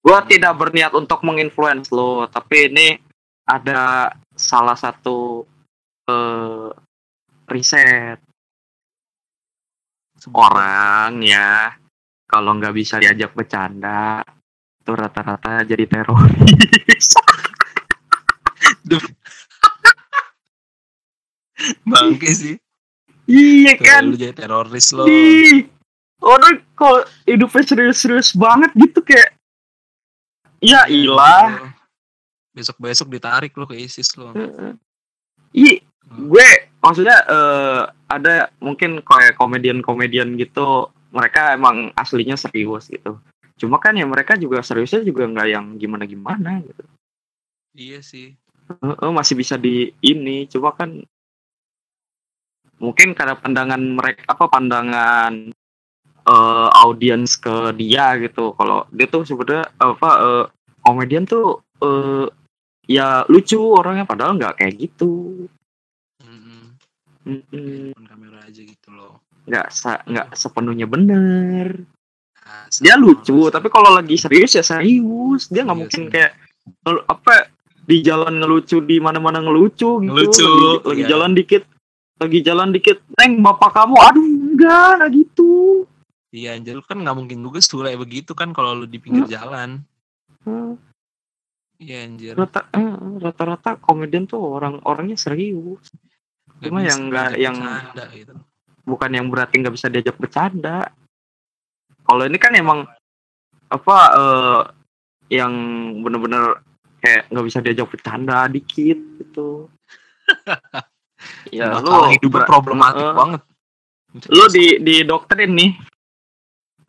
[0.00, 2.88] gua tidak berniat untuk menginfluence lo tapi ini
[3.44, 5.44] ada salah satu
[6.10, 6.68] eh,
[7.50, 8.18] riset.
[10.32, 11.70] Orang ya
[12.26, 14.26] kalau nggak bisa diajak bercanda
[14.82, 17.14] itu rata-rata jadi teroris.
[21.86, 22.54] Bangke sih.
[23.26, 24.02] iya Tuh, kan?
[24.06, 25.06] lu jadi teroris lo.
[26.22, 29.34] Orang kalau hidupnya serius-serius banget gitu kayak
[30.62, 31.74] ya ilah.
[32.56, 34.32] besok besok ditarik lo ke ISIS lo
[35.52, 35.84] Iya,
[36.14, 36.48] gue
[36.78, 43.18] maksudnya eh, ada mungkin kayak komedian-komedian gitu mereka emang aslinya serius gitu.
[43.56, 46.84] Cuma kan ya mereka juga seriusnya juga nggak yang gimana-gimana gitu.
[47.76, 48.36] Iya sih.
[48.66, 51.02] Heeh, masih bisa di ini cuma kan
[52.76, 55.50] mungkin karena pandangan mereka apa pandangan
[56.26, 58.52] eh, audiens ke dia gitu.
[58.54, 60.44] Kalau dia tuh sebenarnya apa eh,
[60.84, 62.28] komedian tuh eh,
[62.86, 65.46] ya lucu orangnya padahal nggak kayak gitu
[67.26, 67.90] Mm-mm.
[67.90, 69.26] Handphone kamera aja gitu loh.
[69.50, 69.66] Nggak
[70.06, 71.82] nggak sepenuhnya bener.
[72.46, 75.50] Nah, dia lucu tapi kalau lagi serius ya serius.
[75.50, 76.32] Dia nggak Iya mungkin kayak
[77.10, 77.50] apa
[77.86, 80.06] di jalan ngelucu di mana-mana ngelucu gitu.
[80.06, 81.10] Ngelucu, lagi, lagi iya.
[81.10, 81.62] jalan dikit
[82.16, 83.94] lagi jalan dikit neng bapak kamu?
[83.98, 85.84] Aduh enggak enggak gitu.
[86.30, 86.78] Iya anjir.
[86.86, 89.34] Kan nggak mungkin juga sule begitu kan kalau lu di pinggir Hmm.
[89.34, 89.70] jalan.
[90.46, 90.78] Hmm,
[91.82, 92.38] iya anjir.
[92.38, 95.90] Rata eh, rata-rata komedian tuh orang orangnya serius
[96.58, 98.32] Cuma yang nggak- diajak yang- bercanda gitu.
[98.82, 100.78] bukan yang berarti nggak bisa diajak bercanda.
[102.02, 102.86] Kalau ini kan emang
[103.66, 104.60] apa eh,
[105.34, 105.52] yang
[106.00, 106.62] bener-bener
[106.98, 109.66] kayak nggak bisa diajak bercanda dikit gitu.
[111.50, 113.40] Ya lu ber- problematik eh, banget.
[114.30, 115.72] Lu di di dokterin nih.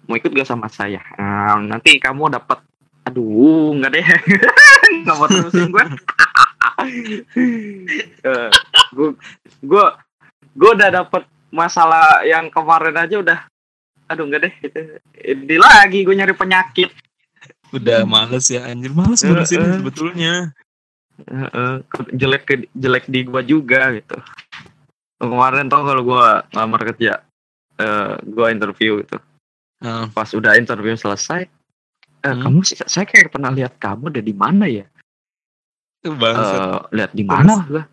[0.05, 1.01] Mau ikut gak sama saya?
[1.17, 2.61] Nah, nanti kamu dapat
[3.03, 4.07] aduh nggak deh.
[5.03, 5.83] Nggak mau terusin gue
[8.93, 9.09] gue
[9.61, 9.85] gue
[10.53, 13.39] gue udah dapat masalah yang kemarin aja udah
[14.07, 14.79] aduh nggak deh itu
[15.19, 16.89] ini lagi gue nyari penyakit.
[17.75, 19.75] Udah males ya anjir males Eh, ngurusin eh.
[19.75, 20.33] sebetulnya.
[21.19, 24.15] Eh, eh, ke- jelek jelek di gua juga gitu.
[25.19, 27.19] Kemarin tau kalau gua ngelamar kerja
[27.75, 29.19] eh gua interview gitu.
[29.83, 32.41] Nah, pas udah interview selesai eh, Hmm.
[32.41, 34.87] kamu sih saya kayak pernah lihat kamu ada di mana ya
[36.05, 37.83] Eh, lihat di mana gua.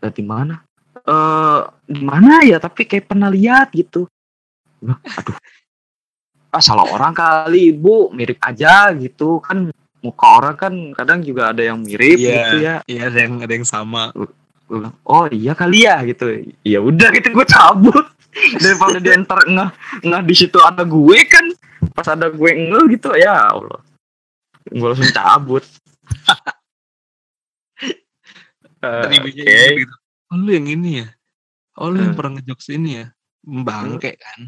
[0.00, 0.54] Lihat di mana?
[1.00, 2.56] Eh di mana ya?
[2.62, 4.06] Tapi kayak pernah lihat gitu.
[4.86, 5.36] Aduh
[6.50, 9.70] ah salah orang kali ibu mirip aja gitu kan.
[10.00, 12.32] Muka orang kan kadang juga ada yang mirip Iya.
[12.32, 12.74] gitu ya.
[12.88, 14.10] iya ada yang ada yang sama.
[15.04, 16.26] Oh iya kali ya gitu.
[16.66, 18.06] Ya udah gitu gue cabut.
[18.62, 19.70] Daripada dia ntar ngeh
[20.06, 21.44] ngeh di situ ada gue kan.
[21.94, 23.78] Pas ada gue ngeh gitu ya allah.
[24.66, 25.62] Gue langsung cabut
[28.80, 29.52] Eh, Tadi ibunya oke.
[29.52, 29.94] ingat gitu.
[30.30, 31.08] Oh lu yang ini ya?
[31.76, 32.18] Oh lu yang Hmm.
[32.18, 33.06] pernah ngejokes ini ya?
[33.40, 34.40] Bangke kan?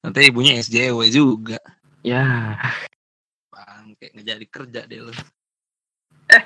[0.00, 1.58] Nanti ibunya SJW juga.
[2.00, 2.56] ya
[3.52, 5.12] Bangke nggak jadi kerja deh lu.
[6.24, 6.42] eh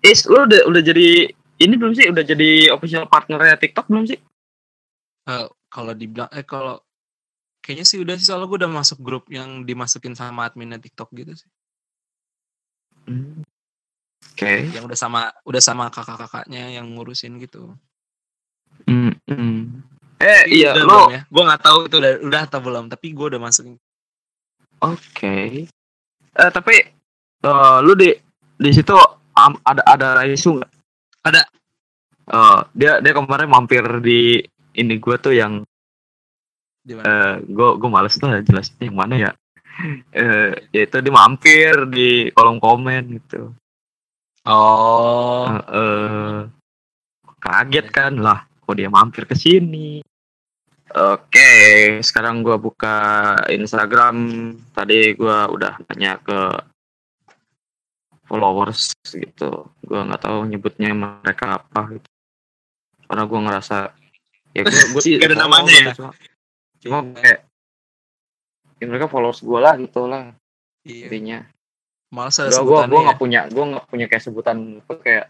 [0.00, 1.28] is lu udah udah jadi
[1.60, 4.20] ini belum sih udah jadi official partnernya TikTok belum sih
[5.24, 6.80] Eh, kalau dibilang eh kalau
[7.64, 11.32] kayaknya sih udah sih soalnya gue udah masuk grup yang dimasukin sama adminnya TikTok gitu
[11.32, 11.48] sih.
[13.08, 13.40] Hmm.
[14.34, 17.78] Oke Yang udah sama udah sama kakak-kakaknya yang ngurusin gitu.
[18.90, 19.78] Hmm, hmm.
[20.18, 21.20] eh iya udah lo belum ya?
[21.30, 23.78] Gue nggak tahu itu udah udah atau belum, tapi gue udah masukin.
[24.82, 25.70] Oke.
[26.34, 26.76] Eh tapi
[27.46, 28.10] eh, lu di
[28.58, 28.94] di situ
[29.38, 30.72] am- ada ada isu nggak?
[31.24, 31.42] Ada.
[32.24, 34.42] Eh, dia dia kemarin mampir di
[34.74, 35.62] ini gua tuh yang
[36.84, 37.04] Di mana?
[37.06, 39.30] eh gua gua males tuh jelasin yang mana ya.
[40.14, 43.54] Eh yaitu dia mampir di kolom komen gitu.
[44.44, 46.38] Oh, Eh, eh,
[47.40, 50.04] kaget kan lah kok dia mampir ke sini.
[50.94, 51.50] Oke,
[52.04, 52.96] sekarang gua buka
[53.48, 54.16] Instagram.
[54.76, 56.40] Tadi gua udah nanya ke
[58.28, 59.68] followers gitu.
[59.80, 62.08] Gua nggak tahu nyebutnya mereka apa gitu.
[63.08, 63.96] Karena gua ngerasa
[64.52, 65.92] ya gua, gua sih ada namanya gitu, ya?
[65.96, 66.10] Cuma,
[66.84, 67.40] cuma kayak
[68.76, 70.36] ya mereka followers gua lah gitu lah
[70.84, 71.08] iya.
[71.08, 71.38] intinya.
[72.14, 73.04] Males ada sebutannya gua ya.
[73.04, 75.26] nggak punya gua nggak punya kayak sebutan apa kayak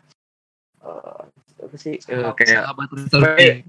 [0.84, 1.20] eh,
[1.64, 3.64] apa sih eh, kayak Sahabat Kayak-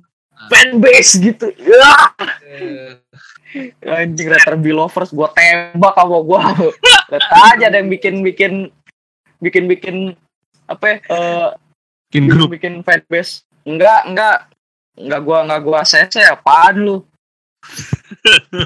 [0.51, 1.47] fanbase gitu.
[1.55, 2.11] Ya,
[3.55, 6.41] Eh, anjing Retterby lovers gua tembak sama gua.
[7.09, 8.68] Lihat aja ada yang bikin-bikin
[9.39, 10.11] bikin-bikin
[10.68, 10.97] apa ya?
[11.07, 11.47] eh,
[12.11, 12.51] bikin grup.
[12.51, 13.47] bikin fanbase.
[13.63, 14.38] Enggak, enggak.
[14.95, 16.97] Enggak gua enggak gua CC apaan lu?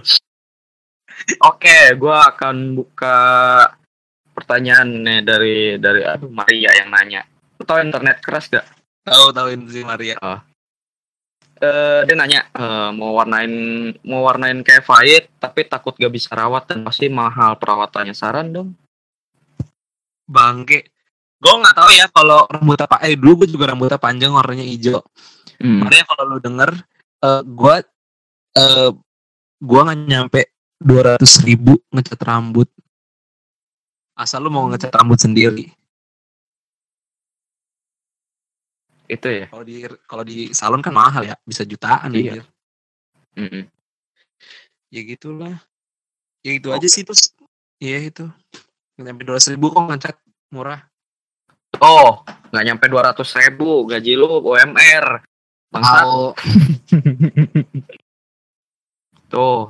[1.43, 3.17] Oke, gua akan buka
[4.39, 7.21] pertanyaan nih dari dari aduh Maria yang nanya.
[7.59, 8.63] Tahu internet keras gak?
[9.03, 10.15] Tahu tahu si Maria.
[11.59, 13.51] eh dia nanya eh, mau warnain
[14.07, 18.79] mau warnain kayak Fahid tapi takut gak bisa rawat dan pasti mahal perawatannya saran dong
[20.29, 20.93] Bangke.
[21.41, 23.01] Gue nggak tahu ya kalau rambutnya pak.
[23.09, 25.01] Eh dulu gue juga rambutnya panjang warnanya hijau.
[25.59, 26.71] Makanya kalau lu denger,
[27.25, 27.75] eh gue
[28.55, 28.89] eh
[29.59, 30.41] gue nggak nyampe
[30.79, 32.69] dua ratus ribu ngecat rambut.
[34.19, 35.71] Asal lu mau ngecat rambut sendiri.
[39.07, 39.47] Itu ya.
[39.47, 42.43] Kalau di kalau di salon kan mahal ya, bisa jutaan Iya.
[42.43, 42.45] anjir.
[43.39, 43.63] Mm-mm.
[44.91, 45.55] Ya gitulah.
[46.43, 47.31] Ya itu aja sih terus.
[47.79, 48.25] Iya itu.
[48.99, 50.15] Nyampe dua ribu kok ngecat
[50.51, 50.83] murah.
[51.79, 55.21] Oh, nggak nyampe 200 ribu gaji lu UMR.
[55.69, 56.01] Bangsat.
[56.01, 56.25] Tahu.
[59.29, 59.69] Tuh.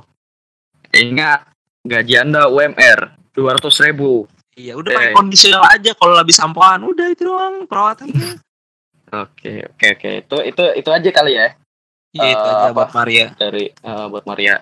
[0.90, 1.46] Ingat,
[1.86, 4.26] gaji Anda UMR 200 ribu.
[4.60, 5.16] Iya udah pakai Eh.
[5.16, 8.36] kondisional aja kalau habis sampoan udah itu doang perawatannya.
[9.10, 10.10] Oke, oke, oke.
[10.20, 11.48] Itu itu itu aja kali ya
[12.10, 12.76] Iya itu Eh, aja apa?
[12.76, 13.26] buat Maria.
[13.34, 14.56] dari eh, buat Maria.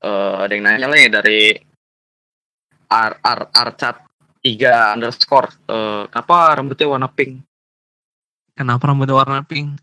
[0.00, 1.40] Eh ada yang nanya nih dari
[2.86, 3.96] R R Arcat
[4.40, 5.50] 3 underscore.
[5.66, 7.42] Eh kenapa rambutnya warna pink?
[8.54, 9.76] Kenapa rambutnya warna pink?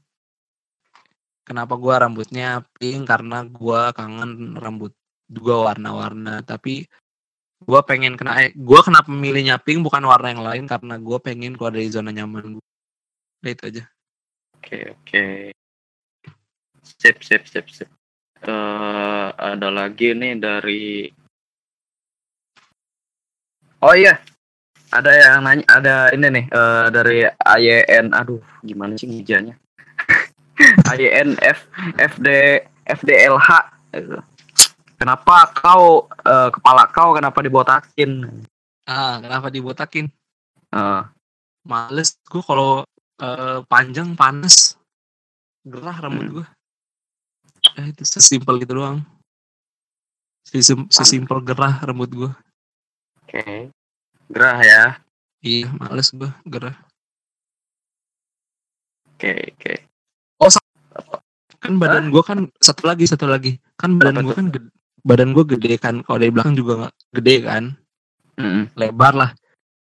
[1.43, 3.03] Kenapa gua rambutnya pink?
[3.03, 4.95] Karena gua kangen rambut
[5.27, 6.39] juga warna-warna.
[6.41, 6.87] Tapi
[7.63, 11.53] gua pengen kena, eh, gua kenapa memilihnya pink bukan warna yang lain karena gua pengen
[11.53, 12.65] keluar dari zona nyaman gua.
[13.41, 13.83] Udah itu aja.
[14.57, 15.25] Oke, oke.
[16.81, 17.89] Sip, sip, sip, sip.
[18.41, 21.09] Eh ada lagi nih dari
[23.81, 24.21] Oh iya.
[24.91, 29.57] Ada yang nanya ada ini nih eh, dari AYN aduh gimana sih ngejanya?
[30.89, 31.65] AYN F
[31.97, 32.27] FD
[32.85, 33.49] FDLH.
[35.01, 38.21] Kenapa kau eh, kepala kau kenapa dibotakin?
[38.85, 40.05] Ah, kenapa dibotakin?
[40.69, 41.01] Eh,
[41.65, 42.71] Males gua kalau
[43.17, 44.77] eh, panjang panas
[45.65, 46.33] gerah rambut Hmm.
[46.37, 46.45] gua.
[47.81, 49.01] Eh, itu sesimpel gitu doang.
[50.45, 52.31] Sesim- Sesimpel gerah rambut gua.
[53.25, 53.73] Oke.
[54.29, 54.83] Gerah ya.
[55.41, 56.77] Iya, males gua gerah.
[59.17, 59.73] Oke, oke.
[61.61, 64.33] kan badan gua kan satu lagi satu lagi kan badan tuh?
[64.33, 64.69] kan gede,
[65.01, 67.63] badan gua gede kan kalau dari belakang juga nggak gede kan.
[68.39, 68.71] Mm-mm.
[68.79, 69.31] lebar lah.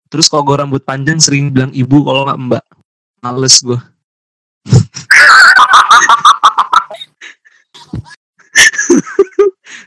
[0.08, 2.64] Terus kalau gua rambut panjang sering bilang ibu kalau nggak mbak.
[3.24, 3.80] Males gua.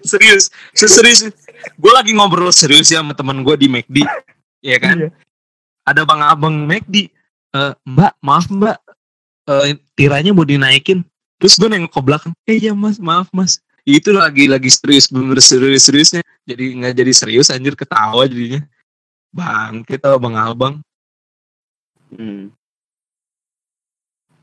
[0.05, 0.49] Serius.
[0.73, 1.21] Serius.
[1.75, 3.97] Gue lagi ngobrol serius ya sama teman gue di McD
[4.63, 4.95] ya kan?
[4.95, 5.09] Iya.
[5.83, 7.09] ada bang abang McD
[7.49, 8.77] "Eh, mbak maaf mbak.
[9.49, 11.01] Eh, tiranya mau dinaikin.
[11.41, 12.33] Terus gue nengok ke belakang.
[12.45, 13.01] Eh iya mas.
[13.01, 13.59] Maaf mas
[13.97, 18.61] itu lagi lagi serius bener serius seriusnya jadi nggak jadi serius anjir ketawa jadinya
[19.33, 20.75] bang kita bang abang
[22.09, 22.49] Hmm.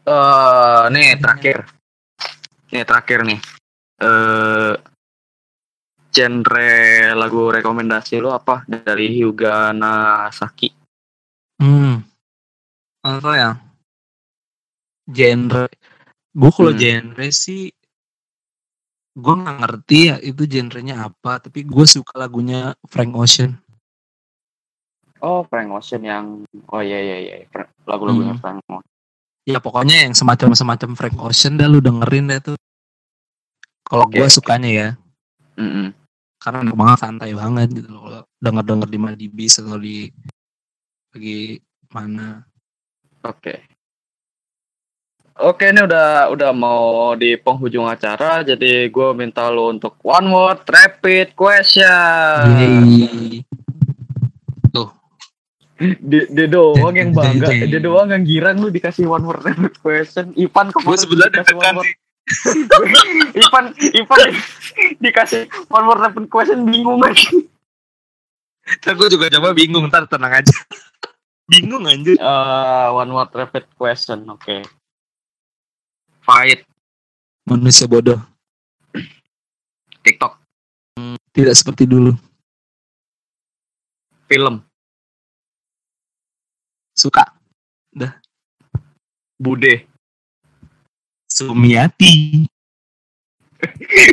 [0.06, 1.66] Eh, nih terakhir.
[2.70, 3.42] Nih terakhir nih.
[3.98, 4.74] Eh
[6.14, 6.72] genre
[7.12, 10.72] lagu rekomendasi lu apa dari Hyuga Nasaki?
[11.60, 12.00] hmm
[13.04, 13.50] apa ya
[15.12, 15.68] genre
[16.32, 16.80] gue kalau Hmm.
[16.80, 17.68] genre sih
[19.16, 23.56] gue nggak ngerti ya itu genrenya apa tapi gue suka lagunya Frank Ocean
[25.24, 27.34] Oh, Frank Ocean yang Oh iya iya iya,
[27.88, 28.42] lagu-lagunya Hmm.
[28.44, 28.84] Frank Ocean.
[29.48, 32.56] ya pokoknya yang semacam semacam Frank Ocean dah lu dengerin deh tuh
[33.86, 34.88] kalau Oke, gue sukanya ya
[35.56, 35.94] Mm-mm.
[36.36, 39.80] karena enak banget santai banget gitu loh kalau denger denger di mana di bis atau
[39.80, 40.10] di
[41.16, 41.40] lagi
[41.88, 42.44] mana
[43.24, 43.64] Oke.
[45.36, 50.64] Oke, ini udah udah mau di penghujung acara, jadi gue minta lo untuk one word
[50.64, 52.48] rapid question.
[52.56, 53.44] Yeay.
[55.76, 60.32] Dia, dia doang yang bangga, dia doang yang girang lu dikasih one word rapid question.
[60.32, 61.88] Ipan kemarin gue sebenarnya dikasih one word.
[63.44, 64.20] Ipan, Ipan
[65.04, 67.44] dikasih one word rapid question bingung lagi.
[68.80, 70.56] Ntar gue juga coba bingung ntar tenang aja
[71.52, 74.64] bingung anjir Eh, one word rapid question, oke.
[76.26, 76.66] Fight.
[77.46, 78.18] Manusia bodoh.
[80.02, 80.38] TikTok,
[81.30, 82.14] tidak seperti dulu.
[84.26, 84.58] Film,
[86.94, 87.36] suka.
[89.36, 89.84] Bude.
[91.28, 92.48] Sumiati.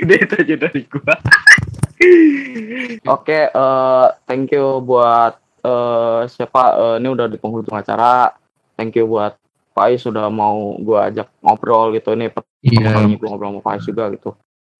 [0.03, 1.15] Udah itu aja dari gua.
[3.15, 8.35] Oke, eh thank you buat eh siapa eh, ini udah di penghujung acara.
[8.75, 9.39] Thank you buat
[9.73, 12.13] Faiz sudah mau gua ajak ngobrol gitu.
[12.13, 12.89] Ini pertama iya.
[12.93, 14.31] kalinya gua ngobrol sama Faiz juga gitu.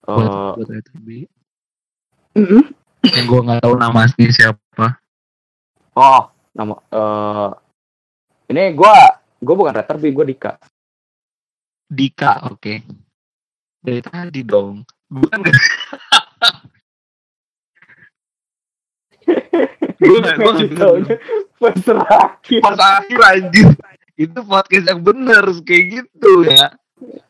[0.06, 1.08] Eh buat, buat RTB.
[3.04, 4.98] yang gue nggak tahu nama asli siapa.
[5.94, 6.24] Oh,
[6.56, 7.50] nama eh
[8.54, 8.96] ini gua
[9.42, 10.54] gua bukan Retterby, gua Dika.
[11.90, 12.74] Dika oke.
[13.84, 14.88] Dari tadi dong.
[15.12, 15.40] Bukan
[20.04, 21.16] gue nggak gue nggak Taunya
[21.60, 22.60] pas terakhir.
[22.60, 23.68] pas akhir anjir
[24.16, 26.74] itu podcast yang bener kayak gitu ya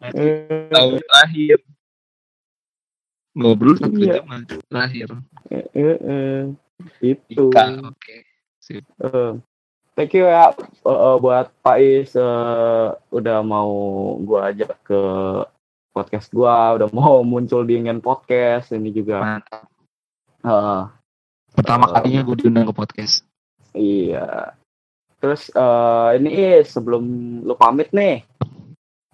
[0.03, 1.57] Eh, tahun terakhir
[3.34, 4.21] ngobrol satu Iya.
[4.21, 5.07] jam terakhir
[5.49, 6.41] eh, eh,
[7.01, 7.49] Itu.
[7.49, 8.15] Dika oke
[8.59, 8.86] Sip.
[9.01, 9.34] Eh,
[9.93, 13.71] thank you ya eh, eh, buat Pak Is eh, udah mau
[14.21, 15.01] gua ajak ke
[15.89, 19.21] podcast gua, udah mau muncul di Ingen Podcast ini juga.
[19.21, 19.65] Mantap.
[20.41, 20.84] Eh,
[21.53, 23.21] Pertama Eh, kalinya gue diundang ke podcast.
[23.71, 24.57] iya.
[25.24, 27.03] Terus eh, ini sebelum
[27.47, 28.28] lu pamit nih,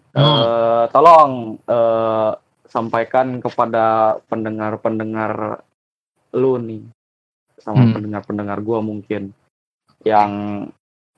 [0.09, 0.41] Hmm.
[0.41, 2.31] eh, tolong eh,
[2.65, 5.61] sampaikan kepada pendengar-pendengar
[6.33, 6.81] lu nih,
[7.61, 7.93] sama Hmm.
[7.93, 9.29] pendengar-pendengar gua mungkin
[10.01, 10.65] yang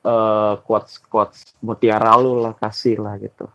[0.01, 3.47] eh quotes quotes mutiara lu lah kasih lah gitu.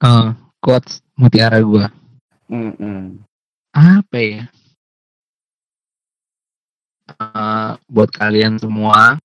[0.00, 0.28] Eh,
[0.64, 1.84] quotes mutiara gue.
[2.48, 3.18] Mm-mm.
[3.74, 4.44] Apa ya?
[7.18, 9.18] Eh, buat kalian semua,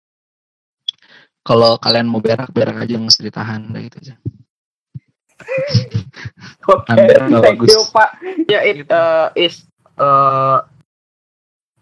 [1.43, 4.15] kalau kalian mau berak, berak aja nggak usah ditahan, udah gitu aja.
[6.71, 7.69] Oke, Ambil, thank bagus.
[7.69, 8.09] you Pak.
[8.47, 8.89] Ya it Gitu.
[8.89, 9.55] eh, is
[9.99, 10.57] eh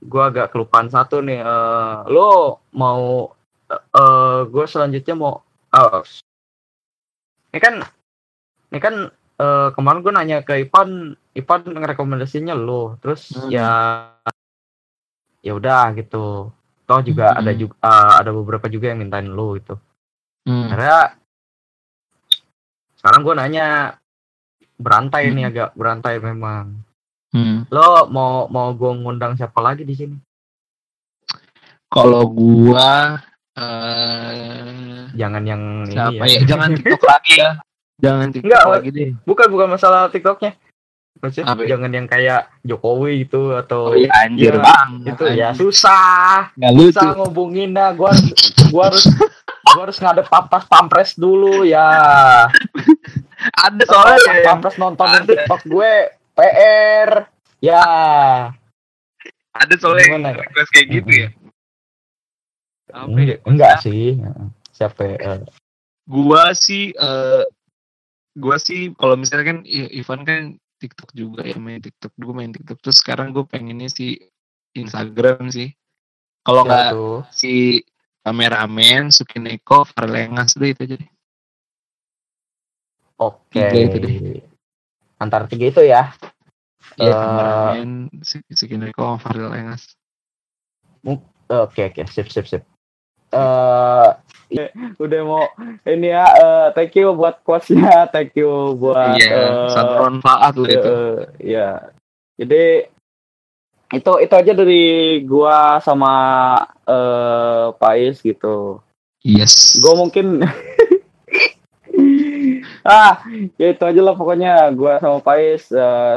[0.02, 1.40] gua agak kelupaan satu nih.
[1.40, 3.30] Eh lo mau
[3.72, 6.02] eh gua selanjutnya mau oh,
[7.54, 7.76] ini kan
[8.72, 8.96] ini kan
[9.38, 13.52] eh, kemarin gue nanya ke Ipan, Ipan ngerekomendasinya lo, terus Hmm.
[13.52, 13.70] ya
[15.42, 16.50] ya udah gitu.
[16.92, 17.40] Toh juga Hmm.
[17.40, 19.80] ada juga eh, ada beberapa juga yang mintain lo gitu.
[20.44, 20.68] Hmm.
[20.68, 21.16] Karena
[23.00, 23.68] sekarang gue nanya
[24.76, 25.52] berantai nih Hmm.
[25.56, 26.84] agak berantai memang.
[27.32, 27.64] Hmm.
[27.72, 30.18] Lo mau mau gue ngundang siapa lagi di sini?
[31.88, 33.20] Kalau gua
[33.56, 36.40] eh Jangan yang siapa ini ya?
[36.40, 36.48] ya.
[36.48, 37.50] Jangan TikTok lagi ya.
[38.04, 39.10] Jangan TikTok Enggak, lagi deh.
[39.24, 40.52] Bukan bukan masalah TikToknya.
[41.22, 41.68] Maksudnya Apa ya?
[41.78, 44.90] jangan yang kayak Jokowi itu atau Oh iya anjir Iya, bang.
[45.06, 46.50] itu ya susah.
[46.58, 46.90] Nggak lucu.
[46.98, 47.94] Susah ngubungin dah.
[47.94, 48.10] Gua
[48.74, 49.06] gua harus
[49.64, 51.86] gua harus ngadep papas pampres dulu ya.
[53.54, 55.30] Ada soalnya yang pampres nontonin ada.
[55.30, 55.92] TikTok gue
[56.34, 57.10] PR.
[57.62, 57.86] Ya.
[59.52, 60.42] ada soalnya Gimana ya?
[60.42, 61.30] request kayak gitu ya.
[62.90, 62.98] Ya?
[63.06, 64.18] Enggak, enggak sih.
[64.74, 65.42] Siapa eh,
[66.06, 67.44] Gua sih eh
[68.34, 70.42] gua sih kalau misalnya kan Ivan kan
[70.82, 74.18] TikTok juga ya main TikTok gue main TikTok terus sekarang gue pengennya sih
[74.74, 75.70] Instagram sih
[76.42, 77.18] kalau siapa nggak tuh?
[77.30, 77.54] si
[78.26, 81.12] kameramen Sukineko Farlengas deh itu aja deh
[83.22, 83.54] Oke.
[83.62, 84.42] Tiga itu deh.
[85.22, 86.10] Antara tiga itu ya.
[86.98, 89.94] iya Eh, kameramen Su- Sukineko Farlengas
[91.52, 92.64] Oke oke sip sip sip.
[93.32, 94.08] Eh
[95.00, 95.48] udah mau
[95.88, 100.68] ini ya eh, thank you buat quotesnya, thank you buat iya eh, satu manfaat lah
[100.68, 101.70] itu eh, ya.
[102.36, 102.64] Jadi
[103.92, 104.84] itu itu aja dari
[105.24, 106.14] gua sama
[106.84, 108.84] eh Pais gitu.
[109.24, 110.42] yes Gue mungkin
[112.82, 113.22] ah
[113.56, 116.16] ya itu aja lah pokoknya gua sama Pais eh,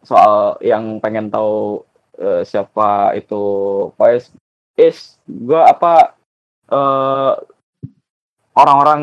[0.00, 1.84] soal yang pengen tahu
[2.16, 3.42] eh, siapa itu
[4.00, 4.32] Pais
[4.80, 6.16] is gua apa
[6.70, 7.32] eh
[8.54, 9.02] orang-orang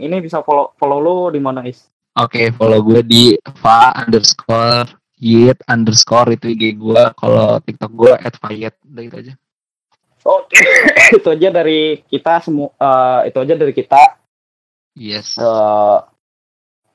[0.00, 4.86] ini bisa follow follow lu di mana is Oke, follow gue di va underscore
[5.18, 7.02] yit underscore itu IG gue.
[7.18, 9.34] Kalau TikTok gue at fayet, udah itu aja.
[10.22, 10.62] Oke
[11.18, 14.24] itu aja dari kita semua eh, itu aja dari kita
[14.94, 15.34] Yes.
[15.42, 15.98] Eh,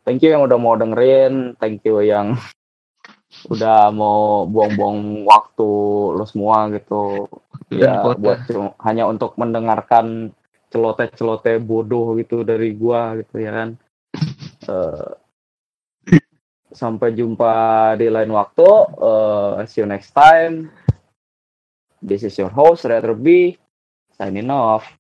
[0.08, 2.40] thank you yang udah mau dengerin, thank you yang
[3.50, 5.70] udah mau buang-buang waktu
[6.18, 7.30] lo semua gitu.
[7.70, 10.34] Ya buat cuma- hanya untuk mendengarkan
[10.74, 13.70] celoteh-celoteh bodoh gitu dari gua gitu ya kan.
[14.70, 15.12] Eh,
[16.70, 17.54] sampai jumpa
[17.98, 18.70] di lain waktu.
[19.02, 20.70] Eh, see you next time.
[21.98, 23.58] This is your host Retro B
[24.14, 24.99] signing off.